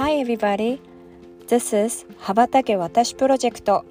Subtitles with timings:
[0.00, 0.80] Hi everybody,
[1.46, 3.84] this is 羽ばたけ私プロジェクト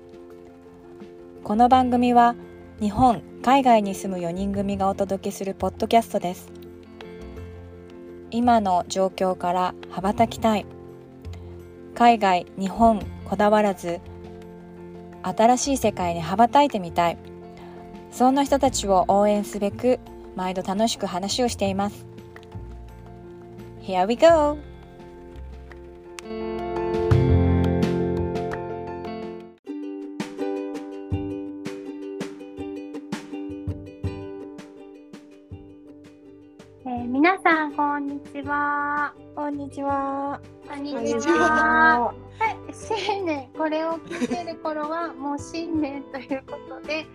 [1.44, 2.33] この番組は
[2.81, 6.49] 日本、海外に住む4人組がお届けするポッドキャストです。
[8.31, 10.65] 今の状況から羽ばたきたい。
[11.94, 13.99] 海外、日本こだわらず
[15.21, 17.20] 新しい世界に羽ばたいてみたい。
[18.09, 19.99] そんな人たちを応援すべく
[20.35, 22.07] 毎度楽しく話をしています。
[23.84, 24.68] Here we go!
[38.41, 39.13] ちは。
[39.35, 40.39] こんにちは。
[40.67, 42.13] こんにこんにちは。
[42.39, 47.05] はい、新年これを聞いてる頃はもう新年ということで、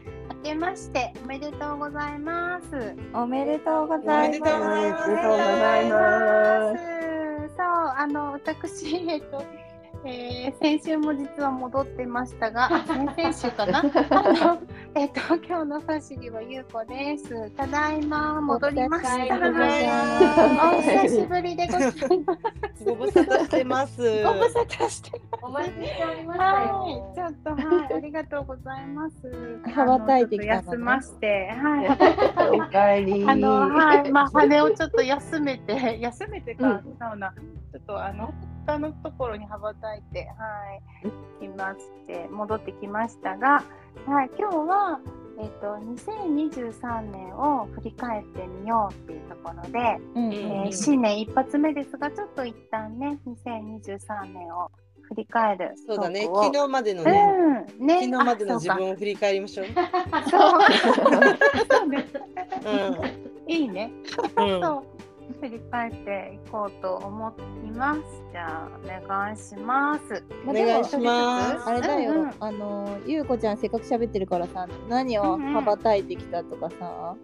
[0.44, 2.94] 明けましておめでとうございます。
[3.14, 4.52] おめでとうございます。
[4.52, 6.84] おめでとうございます
[7.56, 9.63] そう、あの私えっと。
[10.06, 13.78] えー、先週も実は戻ってましたが、先々週かな？
[14.10, 14.62] あの、
[14.94, 17.50] えっ、と、今日のファシリはゆうこです。
[17.52, 19.34] ただいま戻りました。
[20.76, 22.84] お久しぶりですお久しぶりでございます。
[22.84, 24.24] ご無沙汰してます。
[24.24, 27.12] ご無沙汰してお待ちしておりましたはい、よ。
[27.14, 29.58] ちょっとはい、ありがとうございます。
[29.74, 31.86] 羽ばたいてきたのねあのちょっと休まして、はい。
[33.26, 33.30] お。
[33.30, 37.32] あの、はい、まあ、羽をちょっと休めて、休めてか、うんそうな、
[37.72, 38.34] ちょっとあの、
[38.66, 43.64] 他のところに羽ばたいて、はい、いまして、戻ってきましたが、
[44.06, 45.00] はい、今日は、
[45.40, 49.78] えっと、2023年を振り返ってみようっていうところで、
[50.14, 50.26] うん。
[50.26, 54.70] うんえー新年一発目ですが、ちょっと一旦ね、2023年を
[55.08, 56.22] 振り返るそうだね。
[56.22, 57.34] 昨日までのね、
[57.78, 59.66] うん、ね、昨日までの自あ分を振り返りましょう。
[59.72, 59.76] そう。
[59.76, 59.92] か
[60.30, 61.00] そう
[61.70, 62.06] そうね
[63.46, 63.86] う いいね。
[63.86, 64.40] ん。
[64.40, 64.62] うん。
[64.62, 65.04] そう
[65.40, 67.34] 振り返っていこうと思
[67.66, 68.00] います。
[68.32, 70.24] じゃあお願いします。
[70.44, 77.16] まあお願いしますあれだよ、うんうんあのゆうこちゃんせっかく喋ってるからさ何を羽ばたいてきたとかさ、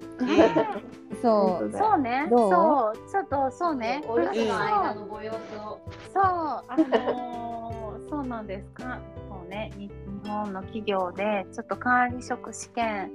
[1.23, 2.27] そうそうね。
[2.31, 2.51] どう？
[2.51, 4.03] そうちょっとそうね。
[4.07, 5.81] お留守の間のご様子を。
[6.13, 8.99] そうあのーそうなんですか。
[9.29, 13.13] そうねに日本の企業でちょっと管理職試験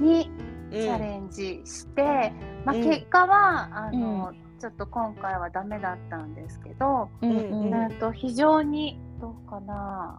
[0.00, 0.30] に
[0.70, 2.32] チャレンジして、
[2.64, 7.08] まあうん結果はあの、ちょっと今回はダメだったんですけど。
[7.22, 10.18] うんうんと非常にどうかな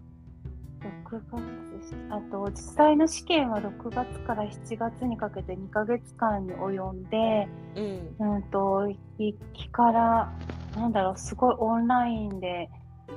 [1.10, 7.48] 6月あと実際の試験は6月から7月にかけて2ヶ月間に及んで、
[8.20, 8.36] うん。
[8.36, 10.32] うん、と一期から
[10.76, 12.70] なんだろうすごいオンラインで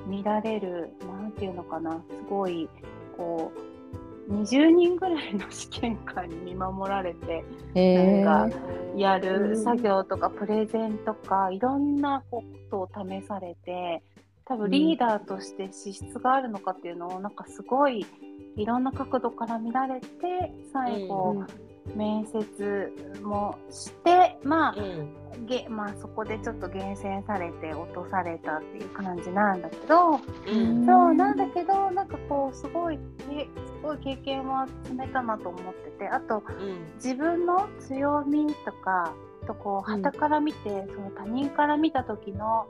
[0.07, 2.69] 見られるなんていうのかなすごい
[3.17, 3.74] こう
[4.29, 8.59] 20人ぐらいの試験官に見守られてへなんーか
[8.97, 14.03] やる作業とかプレゼンとかいろんなことを試されて
[14.47, 18.07] 多分リーダーとして資質があるのかっていうのをなんかすごい
[18.57, 20.07] いろんな角度から見られて
[20.73, 21.45] 最後
[21.95, 25.47] 面接もしてまあうん。
[25.47, 30.17] げまあそこでちょっと厳選されて落とされたっていう感じなんだけどう
[30.51, 30.87] ん。
[30.87, 36.95] そうなんだけどなんかこうすごいけすごい経験は積めたなと思っててあとうん。
[36.97, 39.13] 自分の強みとか
[39.47, 42.67] とこううん傍から見て、その他人から見た時の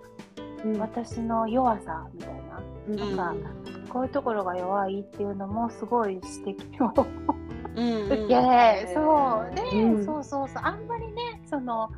[0.78, 3.16] 私の弱さみたいな、うん。
[3.16, 3.50] なんか
[3.90, 6.14] こういうところが弱いっていうのもすごい
[6.44, 7.43] 指摘をうん。
[7.74, 9.54] 受け、そう。
[9.54, 10.04] で、うん。
[10.04, 10.62] そうそうそう。
[10.64, 11.90] あんまりねその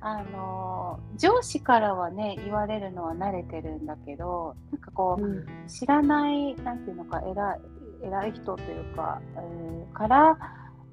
[0.00, 5.46] あの上司からはね言われるのは慣れてるんだけどなんかこう、うん。
[5.68, 7.60] 知らないなんていうのか偉い
[8.02, 10.38] 偉い人というか、えーから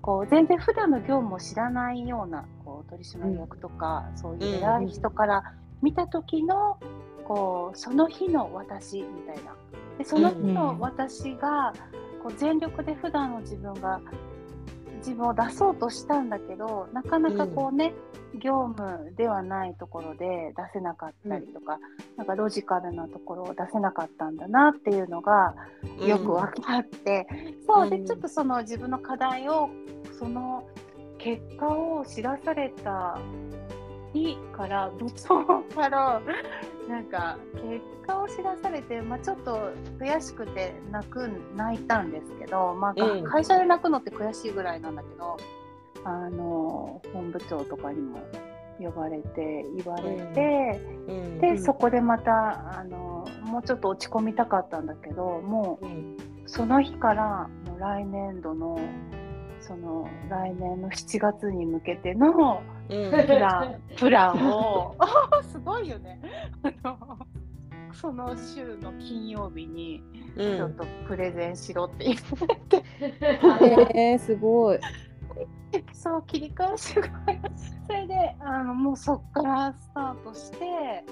[0.02, 5.44] こう全然普段の業務を知らないようなこう取締役とか、そういう偉い人から
[5.82, 6.78] 見た時の
[7.26, 9.54] こうその日の私みたいな。
[9.98, 11.74] でその日の私が
[12.24, 14.02] こう全力で普段の自分が
[14.98, 17.94] 自分を出そうとしたんだけどなかなかこうね、
[18.40, 21.80] 業務ではないところで出せなかったりとか、
[22.18, 25.56] なんかロジカルなところを出せなかったんだなっていうのが
[26.00, 27.28] よく分かって、
[27.66, 28.06] そうでうん。
[28.06, 29.70] ちょっとその自分の課題を
[30.20, 30.68] その
[31.18, 33.18] 結果を知らされた
[34.14, 36.22] 日から 部長から
[36.88, 45.38] なんか結果を知らされて、まあ、ちょっと悔しくて泣く泣いたんですけど、まあうん会社で泣くのって悔しいぐらいなんだけど
[46.04, 48.20] あの本部長とかにも
[48.80, 50.80] 呼ばれて言われて。
[51.08, 51.40] うん。
[51.40, 56.18] で、そこでまたあのもうちょっと落ち込みたかったんだけどもううん。
[56.46, 58.80] その日からもう来年度の
[59.60, 64.96] その来年の7月に向けてのうんプランプランを
[65.52, 66.22] すごいよね
[66.84, 66.98] あの
[67.94, 70.04] その週の金曜日に
[70.36, 70.74] うちょっん。
[70.76, 72.20] とプレゼンしろって言っ
[72.70, 74.80] て、えー、すごい。
[75.92, 77.10] そう切り返しが
[77.86, 81.04] それであのもうそっからスタートして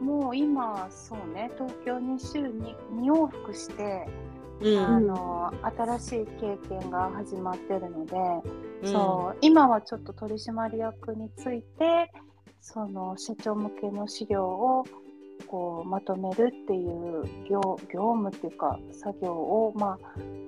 [0.00, 4.06] もう今そうね東京に週に2往復して、
[4.62, 5.06] あうん。
[5.06, 8.16] の新しい経験が始まってるので、
[8.82, 8.92] うん。
[8.92, 12.12] そう今はちょっと取締役について
[12.60, 14.84] その社長向けの資料を
[15.46, 17.60] こうまとめるっていう業
[17.92, 19.98] 業務っていうか作業を、ま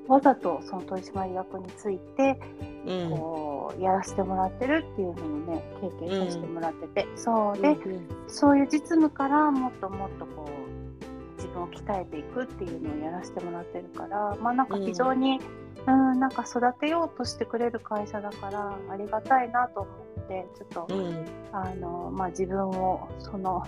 [0.08, 2.38] あ、わざとその取締役について
[2.86, 3.10] うん。
[3.10, 19.90] こうやらせてもらってるっていうのをね経験させてもらってて、そうで、うんそういう実務からもっともっとこう自分を鍛えていくっていうのをやらせてもらってるからまあなんか非常に、うん、なんか育てようとしてくれる会社だからありがたいなと思
[20.20, 21.24] ってちょっと、うん。
[21.52, 23.66] あのまあ自分をその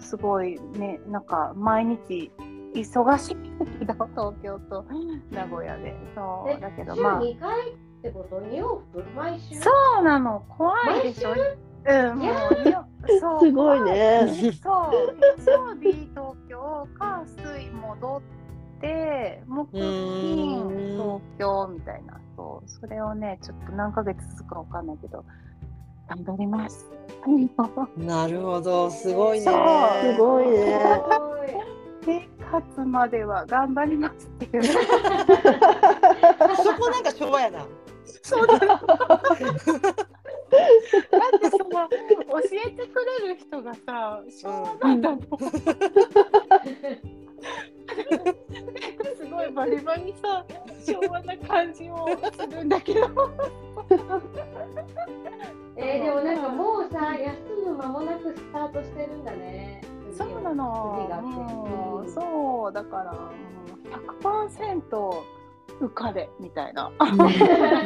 [0.00, 2.30] すごいねなんか毎日
[2.74, 3.36] 忙しい
[3.78, 4.84] けど東京と
[5.30, 5.94] 名古屋で。
[6.14, 7.20] そうえだけど週まあ。
[7.20, 9.04] 2回ってこと？2往復？
[9.14, 9.54] 毎週？
[9.60, 9.70] そ
[10.00, 10.44] うなの。
[10.48, 11.30] 怖いでしょ。
[11.30, 12.84] うんもうよ
[13.20, 14.26] そうすごいね。
[14.60, 18.22] そう、月曜日東京、火水戻っ
[18.86, 25.24] て、木金うん東京みたいな、そう、それをね、ちょっと何ヶ月続くかわかんないけど、
[26.08, 26.88] 頑張ります。
[27.96, 29.44] なるほど、すごいね。
[29.44, 29.54] そう
[30.12, 30.56] すごいね。
[30.64, 30.68] す
[31.10, 31.48] ごい
[32.06, 34.62] で、勝つまでは頑張りますっていう。
[34.62, 34.78] そ
[36.74, 37.66] こなんか昭和やな。
[38.22, 38.58] そうだ。
[38.58, 38.68] だっ
[41.40, 41.96] てその教
[42.64, 45.20] えてくれる人がさ、昭和なんだもん。
[49.16, 50.44] すごいバリバリさ
[50.84, 53.00] 昭和な感じをするんだけど
[55.76, 57.36] えー、でもなんかもうさ休
[57.66, 59.82] む間もなくスタートしてるんだね。
[60.16, 61.06] そうなの。
[62.02, 62.10] ううん。
[62.10, 63.28] そうだからも
[63.84, 63.88] う
[64.22, 65.22] 100%
[65.80, 66.90] 受かれみたいな。
[66.98, 67.76] 100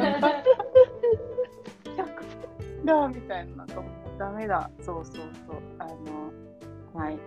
[2.85, 7.19] だみたいななんかもうダメだそうそうそうあのはい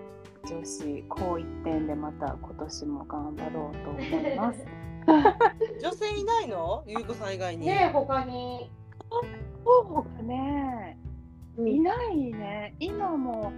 [0.47, 4.65] 女子高一点でまた今年も頑張ろうと思います。
[5.81, 6.83] 女性いないの？
[6.87, 7.67] ゆうこさん以外に。
[7.67, 8.71] ね他に。
[9.65, 10.99] そうかね。
[11.57, 11.69] うん。
[11.69, 12.75] いないね。
[12.79, 13.53] 今も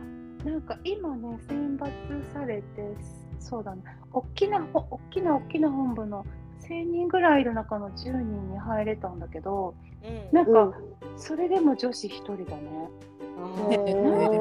[0.45, 2.95] なんか今ね選抜されて
[3.39, 3.83] そうだね。
[4.13, 6.25] 大きなほ大きな大きな本部の
[6.69, 9.75] 1000人ぐらいいる中の10人に入れたんだけど
[10.05, 10.37] うん。
[10.37, 10.79] なんか
[11.17, 12.91] それでも女子1人だね。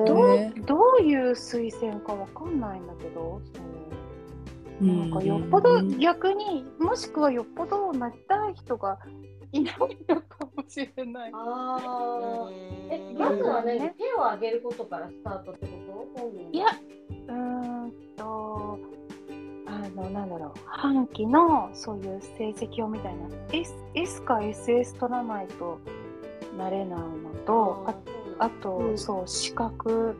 [0.05, 3.41] どうどういう推薦かわかんないんだけど
[4.79, 8.97] そうなんかよっぽど逆にもしくはよっぽどなりたい人が
[9.51, 9.75] いない
[10.07, 11.31] のかもしれない。
[11.33, 12.49] ああ
[12.89, 13.17] えうん。
[13.17, 13.95] まずはねね。
[13.97, 16.31] 手を挙げることからスタートってこと？
[16.51, 16.67] いや
[17.27, 19.04] うーんとあ
[19.89, 25.79] のなんだろう半期のそういう成績表みたいな S, S か SS 取らないと
[26.57, 27.05] なれないの
[27.45, 27.95] とあ
[28.39, 28.97] あと、うん。
[28.97, 30.15] そう資格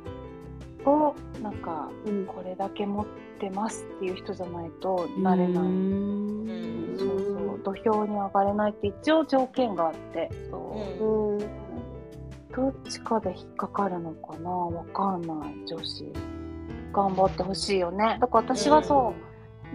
[0.85, 2.25] をなんかうん。
[2.25, 3.05] これだけ持っ
[3.39, 6.95] てますっていう人じゃないとなれない、うん。
[6.97, 7.59] そうそう。
[7.63, 11.43] 土俵に上がれないって一応条件があってそう、
[12.55, 15.65] どっちかで引っかかるのかなわかんない。
[15.65, 16.11] 女子。
[16.93, 18.17] 頑張ってほしいよね。
[18.21, 19.24] だから私はそう、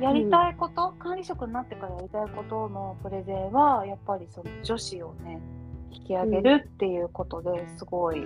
[0.00, 5.40] やりたいこと、管理職になってからやりたいことのプレゼンはやっぱりその女子をね
[5.90, 8.25] 引き上げるっていうことですごい、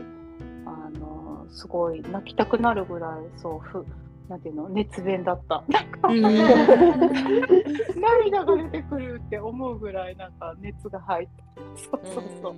[0.66, 3.84] あのすごい泣きたくなるぐらいそうふ
[4.28, 5.64] なんていうの熱弁だった。
[6.06, 6.54] 涙
[8.44, 11.44] が出てくるって思うぐらいなんか熱が入って
[11.76, 12.54] そうそうそ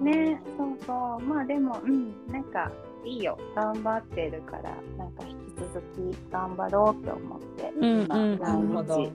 [0.00, 1.20] う、ねそうそう。
[1.20, 2.70] まあでもうんなんか
[3.04, 3.38] いいよ。
[3.54, 9.12] 頑張ってるからなんか引き続き頑張ろうって思って、うん今うん毎日。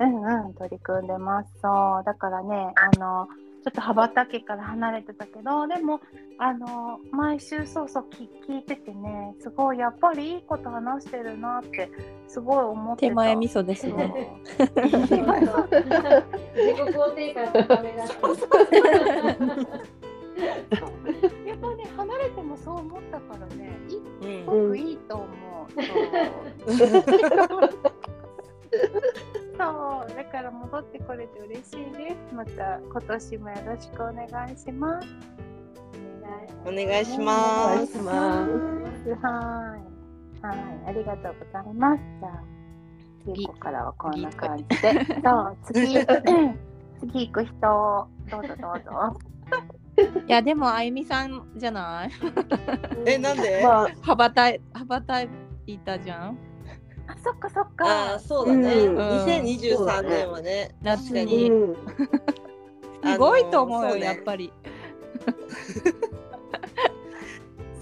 [0.00, 0.06] う。
[0.06, 1.50] んうん取り組んでます。
[1.60, 2.04] そう。
[2.04, 3.28] だからねあの
[3.64, 6.02] ちょっと羽ばたきから離れてたけどでも
[6.38, 11.90] あの毎週そうそう聞聞いててねすごいやっぱりいいこと話してるなって
[12.28, 13.08] すごい思ってた。
[13.08, 14.42] 手前味噌ですそうね。
[14.58, 18.06] 自己肯定感高めだ
[20.36, 20.42] し
[21.46, 23.98] やっぱね離れてもそう思ったからねいす
[24.44, 25.28] ごくいいと思う。
[29.56, 32.34] そうだから戻ってこれて嬉しいです。
[32.34, 35.08] また今年もよろしくお願いします。
[36.66, 37.96] お願いしおます。
[38.02, 39.84] はい。
[40.44, 40.56] はい、
[40.88, 42.02] ありがとうございます。
[42.20, 42.42] じゃあ、
[43.24, 44.76] 次からはこんな感じで。
[45.24, 46.58] そう、次、うん
[47.00, 49.16] 次行く人、どうぞどうぞ。
[50.26, 52.10] いやでもあゆみさんじゃない？
[53.06, 55.28] え、なんで、まあ、羽ばたい羽ばたい
[55.84, 56.38] たじゃん？
[57.06, 58.72] あそっかそっあかあ、そうだね。
[58.74, 61.50] うん2023年はね、夏確かに。
[61.50, 61.76] うん
[63.04, 64.50] すごいと思うよ、あのそうねやっぱり。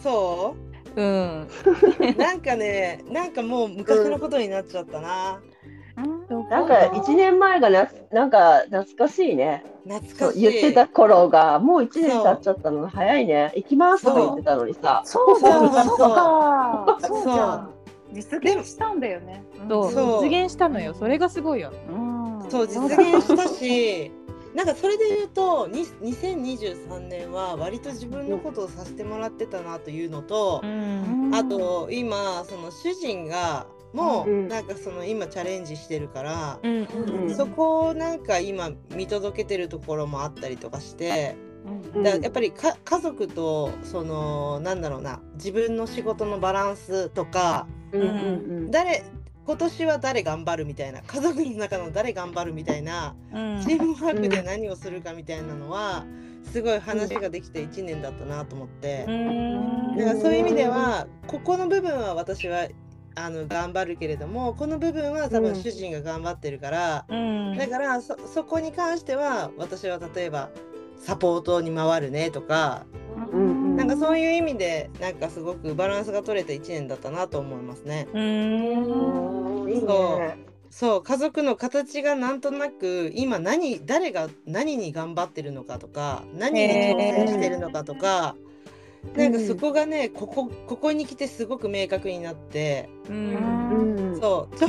[0.03, 0.57] そ
[0.97, 1.01] う？
[1.03, 1.43] ん。
[1.43, 1.49] う
[2.19, 5.41] なんかね、なんかもう昔のことになっちゃったな。
[6.61, 9.65] うんなんか一年前がななんか懐かしいね。
[9.85, 10.41] 懐かしい。
[10.43, 12.89] 言ってた頃がもう一年経っちゃったの。
[12.89, 13.53] 早いね。
[13.57, 15.03] 行きますとか言ってたのにさ。
[15.05, 17.23] そうそうそうかそう。
[17.23, 17.83] じゃそん。
[18.13, 19.43] 実現したんだよね。
[19.69, 19.93] そう。
[19.93, 20.25] そう。
[20.25, 20.95] 実現したのよ。
[20.95, 21.73] それがすごいよ。
[21.89, 22.51] うん。
[22.51, 24.13] そう実現したし、
[24.55, 31.31] なんかそれで言うと、に2023年は割と自分のことをさせてもらってたなというのと、ん。
[31.35, 34.49] あと今その主人がもううん。
[34.49, 36.87] なんかその今チャレンジしてるから、うん
[37.25, 41.37] うんそこをなんか今見届けてるところもあったりとかして、
[41.95, 42.03] うん。
[42.03, 49.05] だからやっぱりか家族とそのなんだろうな自分の仕事のバランスとかうんうん誰
[49.45, 53.63] 今年は誰頑張るみたいな家族の中の誰頑張るみたいなうん。
[53.63, 56.05] チームワークで何をするかみたいなのは
[56.45, 59.05] すごい話ができた1年だったなと思って。
[59.09, 59.97] うん。
[59.97, 62.69] だからそういう意味ではここの部分は私は
[63.15, 65.45] あの頑張るけれどもこの部分は多うん。
[65.45, 67.57] 分主人が頑張ってるから、うん。
[67.57, 70.51] だからそそこに関しては私は例えば
[70.97, 78.07] サポートに回るねとか、うんうんなんかそういう意味でなんかすごくバランスが取れた1年だったなと思いますね。
[78.13, 79.53] うん。
[80.71, 88.37] そう家族の形がなんとなく今何誰が何に頑張ってるのかとか何に挑戦してるのかとか、
[89.17, 92.89] なんかそこがねここここに来てすごく明確になって。
[93.09, 93.97] うん。
[94.15, 94.21] うん。
[94.21, 94.55] そう。
[94.57, 94.69] ちょ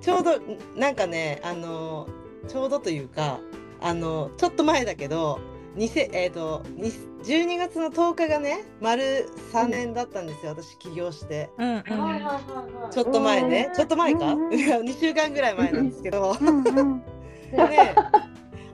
[0.00, 0.32] ちょうど
[0.76, 2.06] なんかねあの
[2.46, 3.40] ちょうどというか
[3.80, 5.40] あのちょっと前だけど
[5.76, 6.92] 20えー、とに
[7.24, 11.50] 12月の10日がね丸3年だったんですよ、私起業して。
[11.58, 12.92] うんはいはいはいはい。
[12.92, 13.74] ちょっと前ね、うん。
[13.74, 16.36] ちょっと前か、うんいや2週間ぐらい前なんですけど。
[16.40, 17.02] うんうん。
[17.50, 17.94] で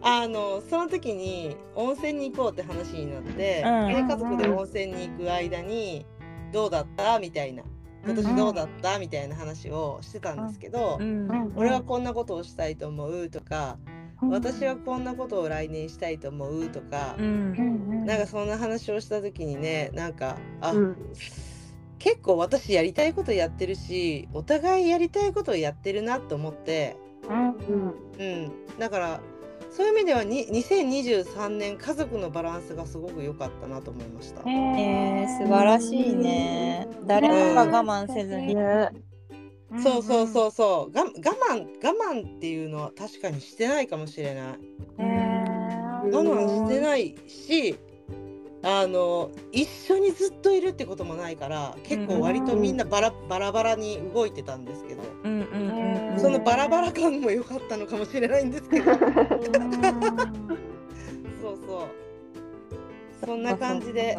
[0.03, 3.89] あのその時に温泉に行こうって話になって、うん。
[3.89, 6.07] で家族で温泉に行く間に
[6.53, 7.63] どうだったみたいな。
[8.03, 11.53] 今年どうだったみたいな話をしてたんですけど、うん。
[11.55, 13.77] 俺はこんなことをしたいと思うとか、
[14.29, 18.05] 私はこんなことを来年したいと思うとかう、ん。
[18.05, 20.97] なんかそんな話をした時にねなんかあ、うん。
[21.99, 26.97] 結構私やりたいことやってるしお互いやりたいことをやってるなと思って、
[27.29, 27.51] うん。
[27.51, 27.95] うん。
[28.19, 29.21] うん、だから
[29.71, 34.41] そういう意味ではに2023年家族のバランスがすごく良かったなと思いました。
[34.49, 36.89] えー、素晴らしいね。
[37.07, 38.55] 誰もが我慢せずに。
[38.55, 38.91] ね
[39.83, 44.59] そうそうそうそうが我慢我慢っていうのは確かにしてないかもしれない。
[44.99, 47.79] 我慢してないし
[48.63, 55.73] あの一緒にずっといるってこともないから結構割とみんなバラバラバラに動いてたんですけど、うんうんう
[56.09, 56.21] んうん。
[56.21, 58.93] そのバラバラ感も良かったのかもしれないんですけど。
[58.95, 59.09] そう
[61.67, 62.01] そう。
[63.25, 64.19] そんな感じで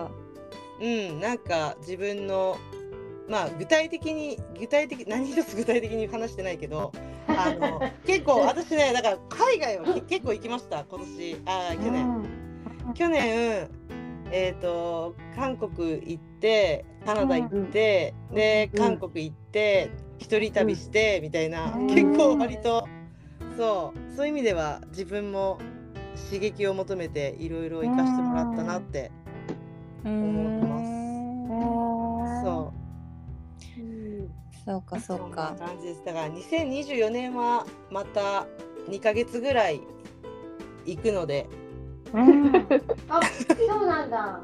[0.80, 2.58] うんなんか自分の
[3.30, 6.92] まあ具体的に具体的何一つ具体的に話してないけど
[7.28, 11.42] あの 結構私ねだから海外はけ結構行きました今年。
[11.46, 12.42] あ去年。
[12.96, 13.70] 去年
[14.32, 18.80] えー、と韓国行ってカナダ行って、でうん。
[18.80, 22.88] 韓国行って一人旅して、みたいな、うん結構割と
[23.58, 25.60] そうそういう意味では自分も
[26.26, 29.12] 刺激を求めていろいろ行かしてもらったなって、
[30.06, 30.80] 思ってま
[32.40, 32.44] す。
[32.44, 32.82] そう
[34.66, 35.00] そうか。
[35.00, 35.56] そうか。
[35.60, 36.04] 感じです。
[36.06, 38.46] だから2024年はまた
[38.90, 39.82] 2ヶ月ぐらい
[40.86, 41.61] 行くのでうん
[42.14, 44.42] あ、そうなんだ。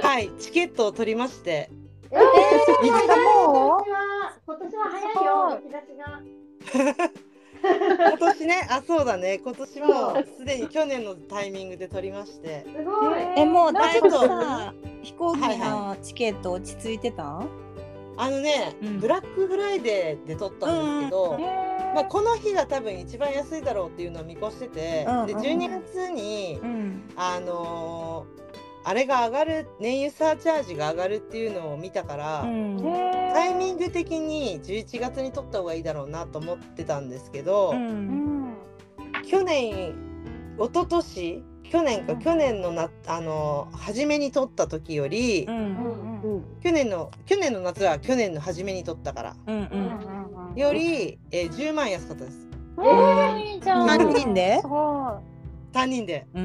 [0.00, 1.70] はいチケットを取りまして
[2.12, 6.20] えー、いい早いもう今年は今年は早いよ、日差しが。
[8.08, 12.64] 今年ね、あ、そうだね、今年もすでに去年のタイミングで取りまして。
[12.76, 13.18] すごい。
[13.36, 14.72] えもうだいぶちょっさ
[15.02, 17.42] 飛行機はいのチケット落ち着いてた？
[18.18, 21.38] あのね、うんブラックフライデーで取ったんですけど。
[21.96, 25.26] まあ、この日が多分一番安いだろうっていうのを見越してて、で、うんうん。
[25.28, 27.02] 12月に、うん。
[27.16, 28.46] あのー
[28.88, 32.42] あれが上がる、燃油サーチャージが上がるっていうのを見たから。
[32.42, 32.78] うん。
[33.34, 38.54] タイミング的に11月に取った方がいいだろうなと思ってたんですけど、うん。
[39.28, 39.92] 去年
[40.56, 42.18] 一昨年去年か、うん。
[42.20, 45.60] 去年のなあの初めに取った時より、うんう
[46.12, 46.15] ん
[46.62, 49.36] 去年の去年の夏は去年の初めに取ったから。
[49.46, 50.54] うんうん。
[50.56, 52.46] より、えー、10万安かったです。
[52.78, 53.86] えー、いいじゃん。
[53.88, 54.58] 三人で？
[54.60, 55.20] すご
[55.72, 56.26] 3人で。
[56.34, 56.38] そ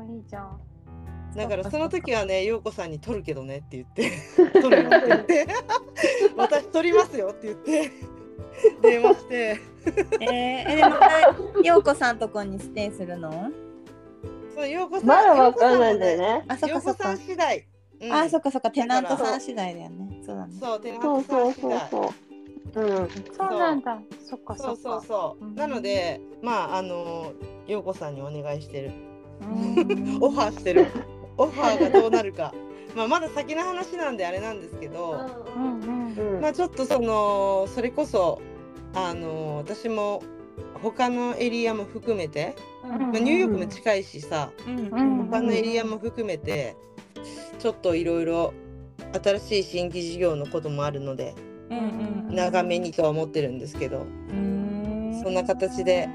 [0.00, 0.60] ん、いいじゃん。
[1.36, 4.12] だからその時はね陽子さんに取るけどねって言って。
[4.60, 5.46] 取るよって言って。
[6.36, 7.90] 私取りますよって言って。
[8.82, 9.60] 電話して。
[10.20, 10.96] えー、えでも
[11.64, 13.50] 陽子さんとこにステイするの？
[14.54, 16.44] そう陽子さんまだわかんないんだよね。
[16.48, 17.12] あそっかそっか。
[17.12, 17.66] ん次第、
[18.00, 18.12] うん。
[18.12, 20.20] あそっかそっかテナントさん次第だよね。
[20.24, 20.54] そうだね。
[20.60, 22.14] そうテナンそうトさそうんそう次第そ
[22.74, 22.80] う。
[22.80, 23.08] うん。
[23.08, 23.58] そう。
[23.58, 23.98] なんだ。
[24.28, 24.66] そっかそっか。
[24.66, 25.04] そうそう。
[25.06, 25.54] そう、うん。
[25.54, 27.32] なのでまああの
[27.66, 28.90] 陽子さんにお願いしてる。
[29.40, 30.18] うん。
[30.20, 30.86] オファーしてる。
[31.36, 32.54] オファーがどうなるか。
[32.94, 35.18] まあまだ先の話なんであれなんですけど、
[35.56, 36.40] うんうんうん。
[36.40, 38.40] まあちょっとそのそれこそ
[38.94, 40.22] あの私も
[40.82, 44.50] 他のエリアも含めて、まあ、ニューヨークも近いしさ、
[45.30, 46.76] 他のエリアも含めて
[47.58, 48.52] ちょっといろいろ
[49.22, 51.34] 新しい新規事業のこともあるので
[51.70, 51.78] うん
[52.28, 52.34] うん。
[52.34, 55.20] 長めにとは思ってるんですけどうん。
[55.22, 56.08] そんな形で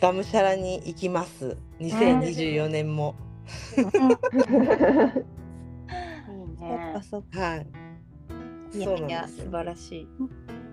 [0.00, 1.56] がむしゃらに行きます。
[1.80, 3.14] 2024年も。
[3.76, 3.84] いい
[7.02, 7.40] そっねか。
[7.40, 7.66] はい。
[8.78, 9.50] いそうやいや素なんですよ。
[9.50, 10.08] 晴らし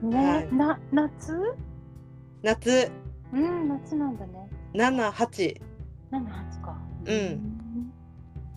[0.04, 0.06] い。
[0.06, 1.56] ね、な夏？
[2.42, 2.92] 夏。
[3.34, 4.50] うん夏なんだね。
[4.74, 5.62] 7、8。
[6.12, 6.78] 七八か。
[7.06, 7.16] うん。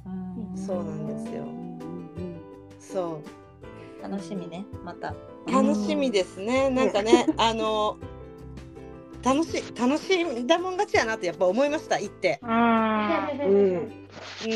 [0.06, 1.44] うんそうなんですよ。
[2.80, 3.20] そ
[4.02, 5.50] 楽しみねまたう。
[5.50, 6.70] 楽しみですね。
[6.70, 7.98] なんかね、あの。
[9.22, 11.98] 楽しい、楽しんだもん勝ちやなってやっぱ思いました。
[11.98, 12.40] 行って。
[12.42, 12.50] うん。
[13.44, 13.74] うん。
[13.74, 14.54] う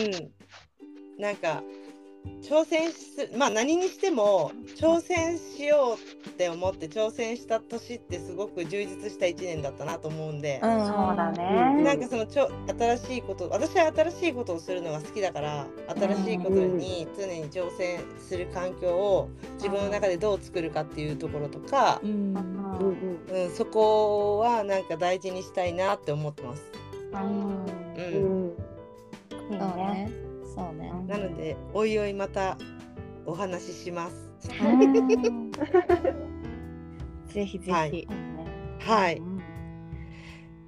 [1.19, 1.21] ん。
[1.21, 1.63] なんか。
[2.43, 11.85] 挑戦すまあ何にしても挑戦しようって思って挑戦した年ってすごく充実した1年だったなと思うんで、うんそうだうんね。
[11.85, 26.63] なんかそのちょ新しいこと私は新しいことをするのが好きだから新しいことに常に挑戦する環境を自分の中でどう作るかっていうところとかう、んうんうん、そこはなんか大事にしたいなって思ってます。
[27.13, 27.21] うん。
[27.21, 28.51] う、うんん。
[29.53, 29.85] いいそうね。
[30.07, 30.30] ね
[30.61, 32.57] そうねなのでおいおいまた
[33.27, 34.31] お話しします。
[34.63, 35.53] うん。
[37.27, 38.09] ぜひぜひ、
[38.81, 39.23] はい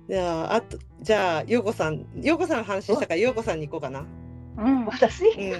[0.08, 4.04] じゃああとじゃあようこさんようこさんの話したからようこさんに行こうかな。
[4.58, 4.84] うん。
[4.86, 5.24] 私？
[5.26, 5.52] うん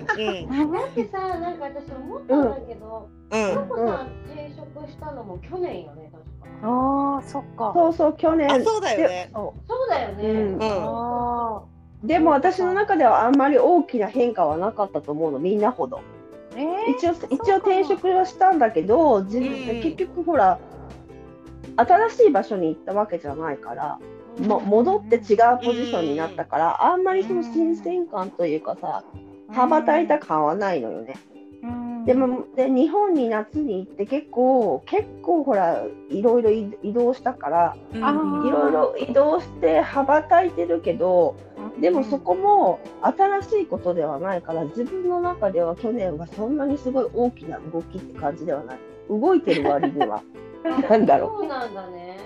[0.55, 3.41] うんだってさ、なんか私思ったんだけど、うん。
[3.41, 6.25] ヨコさん転職したのも去年よね、確
[6.61, 6.69] か。
[6.69, 7.73] ああ、そっか。
[7.75, 8.53] そうそう、去年。
[8.53, 10.23] あそうだよねでそそうだよね。
[10.25, 10.63] うんうん。
[10.63, 11.72] あう
[12.03, 15.99] でも私の中ではあんまり大きな変化はなかったと思うの、みんなほど。
[15.99, 16.01] あ。
[16.57, 20.59] えー一応一応転職はしたんだけど自分うん結局ほら
[21.77, 23.99] 新しい場所に行ったわけじゃないから、
[24.39, 29.05] も戻って違うポジションになったから、あんまりその新鮮感というかさ
[29.49, 31.15] 羽ばたいた感はないのよね。
[32.03, 32.07] うん。
[32.07, 38.11] でもで日本に夏に行って結構結構ほらいろいろ移移動したからうんあ
[38.47, 41.37] いろいろ移動して羽ばたいてるけど
[41.81, 48.79] でもそこも新しいことではないから自分の中では去年はそんなにすごい大きな動きって感じではない。
[49.09, 50.23] 動いてる割には。
[50.89, 51.31] なんだろう。
[51.41, 52.19] そうなんだね。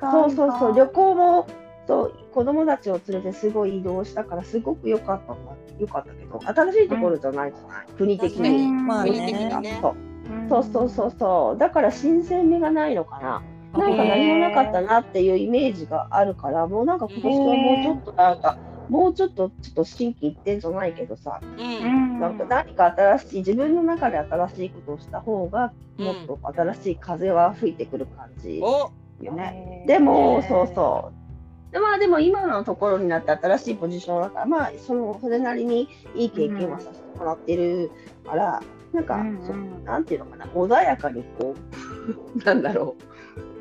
[0.00, 1.46] そうそうそう旅行も
[1.86, 5.36] そう子供たちを連れてすごい移動したからすごく良かった
[5.78, 8.68] 良かったけど新しいところじゃないじゃない、国的に。
[8.68, 9.78] まあ国的ねにね。
[9.80, 9.94] そう
[10.48, 13.42] そうそうそうそうだから新鮮味がないのかな。
[13.78, 18.56] なんか何もなかったなっていうイメージがあるから、もうなんか今年はもうちょっとなんか、
[18.88, 22.20] もうちょっとちょっと心機一転じゃないけどさ、うん。
[22.20, 28.90] なんか何か新しい、自分の中で新しいことをした方が、もっと新しい風は吹いてくる感じお。
[29.20, 29.42] よね。
[29.42, 31.23] ねでも、ねそうそう。
[31.74, 37.90] でまあでも今のところになって新しいポジションだから、まあそのそれなりにいい経験はさせてもらってる
[38.24, 39.44] から、なんか、うんうん。
[39.44, 41.56] そうなんていうのかな、穏やかにこ
[42.36, 42.94] う、 なんだろ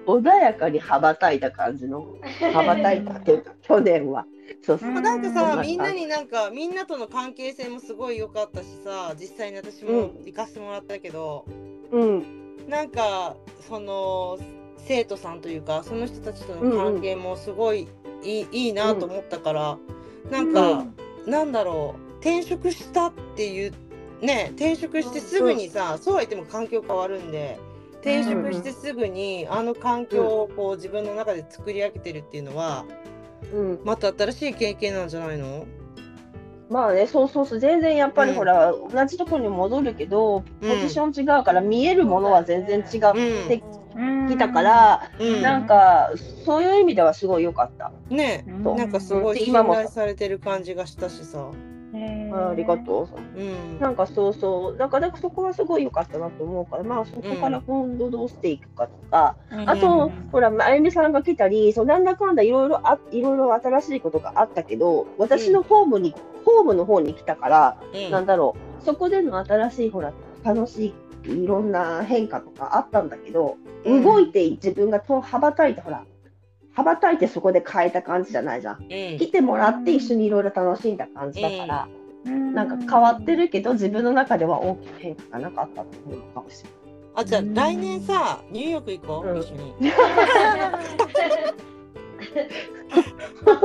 [0.06, 2.06] う、穏やかに羽ばたいた感じの、
[2.54, 4.28] 羽ばたいたっていうか、去年は。
[4.62, 4.90] そうそう。
[4.90, 11.46] うんなんかさみんなになんかみんなとの関係性もすごい良かったしさ実際に私も行かせてもらったけど、
[11.92, 12.24] うん、
[12.68, 13.36] なんか
[13.68, 14.38] その
[14.78, 17.88] 生徒さんというかその人たちとの関係もすごい
[18.24, 19.78] いい,、いいなと思ったから、
[20.32, 20.86] なんか、
[21.26, 23.74] なんだろう転職したっていう
[24.22, 26.14] ね転職してすぐにさ、そう。
[26.16, 27.60] は言っても環境変わるんで
[28.02, 32.86] 転職してすぐにあの環境をこう自分の中で作り上げてるっていうのは
[33.54, 33.80] うん。
[33.84, 35.66] また新しい経験なんじゃないの？
[36.70, 38.38] まあね、そうそうそう、全然やっぱりうん。
[38.38, 42.88] ほら、同じところに戻るけど、ポジション違うから、見えるものは全然違っ
[43.48, 43.64] てき
[44.38, 46.12] たから、うん、なんか、
[46.46, 47.92] そういう意味ではすごい良かった。
[48.10, 48.46] ね。
[48.64, 51.50] そうなんかすごい信今も頼されてる感じがしたしさ。
[51.94, 53.40] ねあありがとう。
[53.40, 53.44] う。
[53.44, 53.80] ん。
[53.80, 68.12] なんかそうそう、だからそこはすごい良かったなと思うから、まあそこから今度どうしていくかとか、あと、ほら、まああゆみさんが来たり、そうなんだかんだいろいろあ、いろいろ新しいことがあったけど、私のホームに、ホームの方に来たから、うん。
[68.12, 70.94] なんだろう、そこでの新しいほら、楽しい
[71.26, 74.04] いろんな変化とかあったんだけど、うん。
[74.04, 76.06] 動いて自分がと羽ばたいて、ほら、
[76.74, 78.82] 羽ばたいてそこで変えた感じじゃないじゃん。
[78.82, 78.88] うん。
[78.88, 81.88] 来てもらって一緒にいろいろ楽しんだ感じだから、
[82.26, 86.84] なんか変わってるけど、自分の中では大きな変化がなかったっていうのかもしれない。
[87.16, 89.40] あじゃあ来年さニューヨーク行こう、うん。
[89.40, 89.74] 一緒に。
[89.82, 89.90] 誘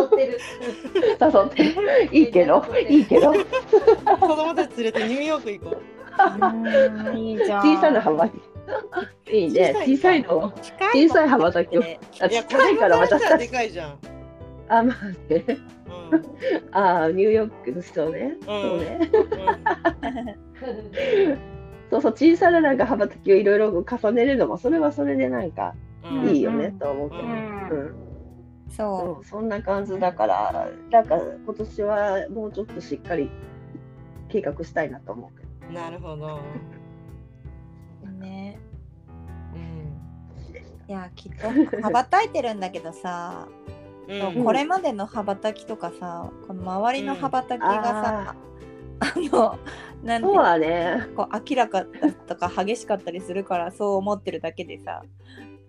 [0.05, 0.39] ってる。
[1.21, 3.33] 誘っていいけど、いいけど、
[4.21, 5.98] 子供たち連れてニューヨーク行こう
[7.17, 7.63] いいじゃん。
[7.63, 8.35] 小さな羽ばた
[9.27, 9.37] き。
[9.37, 10.53] いいね、小さいの。
[10.93, 11.83] 小さい羽ばたきを。
[12.21, 13.99] あ近いからまたでかいじゃん、
[14.69, 15.45] あ、まあね。
[15.49, 15.59] うん
[16.73, 18.37] あーニューヨークの人ね。
[18.45, 19.11] そうね。
[21.91, 27.23] そうそう、小さななんか羽ばたきをいろいろ重ねるのも、それはそれでなんかうんうんいいよねと思うけど。
[27.23, 28.09] ううん
[28.71, 33.31] そうそんな感じだから、なんか今年はもうちょっとしっかり
[34.29, 35.48] 計画したいなと思うけど。
[35.73, 36.41] なるほど、
[38.05, 38.59] うね。
[39.55, 39.99] うん。
[40.89, 41.49] いやきっと
[41.83, 43.49] 羽ばたいてるんだけどさ、
[44.09, 48.35] うん、これまでの羽ばたきとかさこの周りの羽ばたきがさ、
[49.01, 49.59] あの
[50.03, 51.07] なんてそうだね。
[51.15, 55.03] こう明らかだとか激しかったりするからそう思ってるだけでさ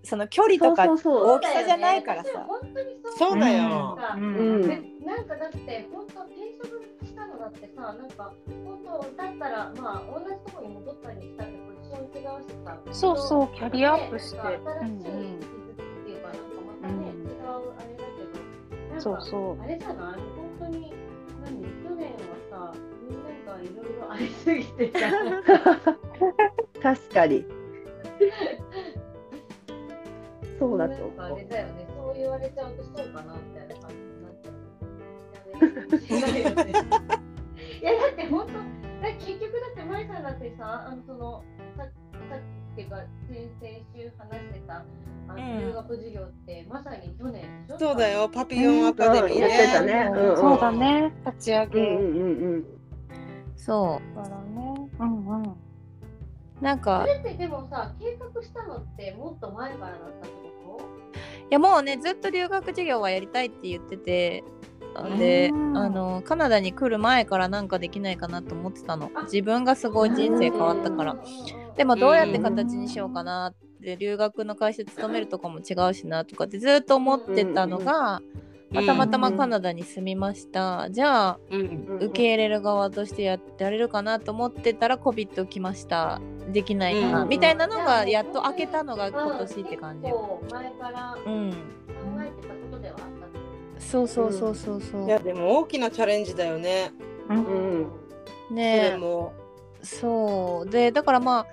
[0.03, 1.35] その距離とかそうそうそう。
[1.35, 2.29] 大きさじゃないからさ。
[2.47, 3.39] 本当にそう。
[3.39, 3.97] だよ。
[3.99, 4.35] さうん。
[4.35, 4.62] うん。
[4.62, 6.23] でなんかだって本当
[7.49, 16.41] ってさなんか本当だったらまあ同じとこに戻ったりしたってポジション違うしさそうそうキャリアアップしてなんか新しい気づきっていうかなんか
[16.81, 18.39] またね、うん違うあれだけど
[18.89, 19.62] なんかそうそう。
[19.62, 20.19] あれじゃない？
[20.19, 20.21] 本
[20.59, 20.93] 当に
[21.43, 21.62] 何？
[21.62, 22.17] 去年は
[22.73, 22.73] さ
[23.09, 24.99] みんながいろいろありすぎてさ
[26.81, 27.45] 確かに。
[30.59, 31.39] そうだとなんかあ思う。
[31.39, 34.59] れだよねそう言われちゃうとそうかなみたいな感じになっちゃう。
[36.19, 37.28] やめるかもしれないよね
[37.79, 41.43] いやだって本当だ結局だって舞さんだってさあのその
[41.77, 41.89] ささ
[42.35, 42.97] っていうか
[43.29, 44.85] 先々週話してた
[45.27, 47.79] あのうん留学授業って、まさに去年でしょ？
[47.79, 50.09] そうだよパピヨンアカデミーうんやってたねね。
[50.11, 51.13] うんうんそうだね。
[51.25, 51.79] 立ち上げ。
[51.81, 52.65] うんうんうん
[53.55, 54.89] そだからね。
[54.99, 55.43] うんうん。
[55.43, 55.55] う
[56.61, 60.29] なんかそれってでもさ計画したのってもっと前からだったって
[60.65, 60.81] こ
[61.49, 64.43] いやもうねずっと留学授業はやりたいって言ってて
[65.17, 65.78] でうん。
[65.78, 69.12] あのカナダに来る前からなんかできないかなと思ってたの。
[69.15, 71.15] あ自分がすごい人生変わったから。
[71.78, 78.21] でもどうやって形にしようかなって留学の会社勤めるとかも違うしなとかってずっと思ってたのが、
[78.71, 78.75] うん。
[78.75, 81.97] まあたまたまカナダに住みました、じゃあうんうん。
[82.04, 86.19] 受け入れる側としてやってやれるかなと思ってたら COVID 来ました。
[86.52, 87.30] できないかな、うん。
[87.30, 92.97] みたいなのがやっと開けたのが今年って感じ結構前から考うんえてたことでは
[93.79, 96.91] そうそうそうそうそう、いやでも大きなチャレンジだよね。
[97.29, 97.87] うん。
[98.51, 98.97] ね
[99.81, 100.69] そう。
[100.69, 101.45] でだからまあ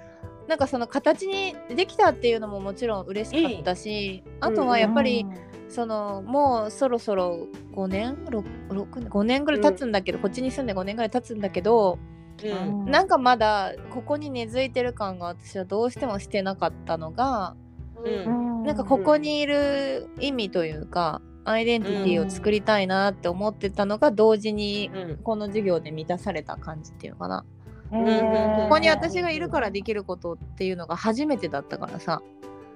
[0.49, 5.27] なんかその形にできたっていうのももちろん嬉しかったし、あとはやっぱり、
[5.69, 11.99] そのもうそろそろ5年？6, 6年5年ぐらい経つんだけど、こっちに住んで5年ぐらい経つんだけど、
[12.45, 12.85] うん。
[12.85, 17.57] なんかまだここに根付いてる感が私はどうしてもしてなかったのが、
[18.05, 18.63] うん。
[18.63, 25.17] なんかここにいる意味というかアイデンティティを作りたいなって思ってたのが同時にうん。
[25.19, 27.45] この授業で満たされた感じっていうのかな。
[27.93, 28.57] うん。
[28.57, 32.23] ここに私がいるからできることっていうのが初めてだったからさ。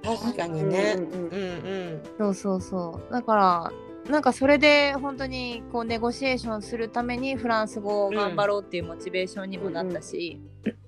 [0.03, 0.97] 確かにね。
[0.97, 1.23] うんうんうん。
[1.23, 3.13] うんそうそうそう。
[3.13, 3.73] だから、
[4.09, 10.41] なんかそれで本当にこうネゴシエーションするためにフランス語を頑張ろうっていうモチベーションにもなったし、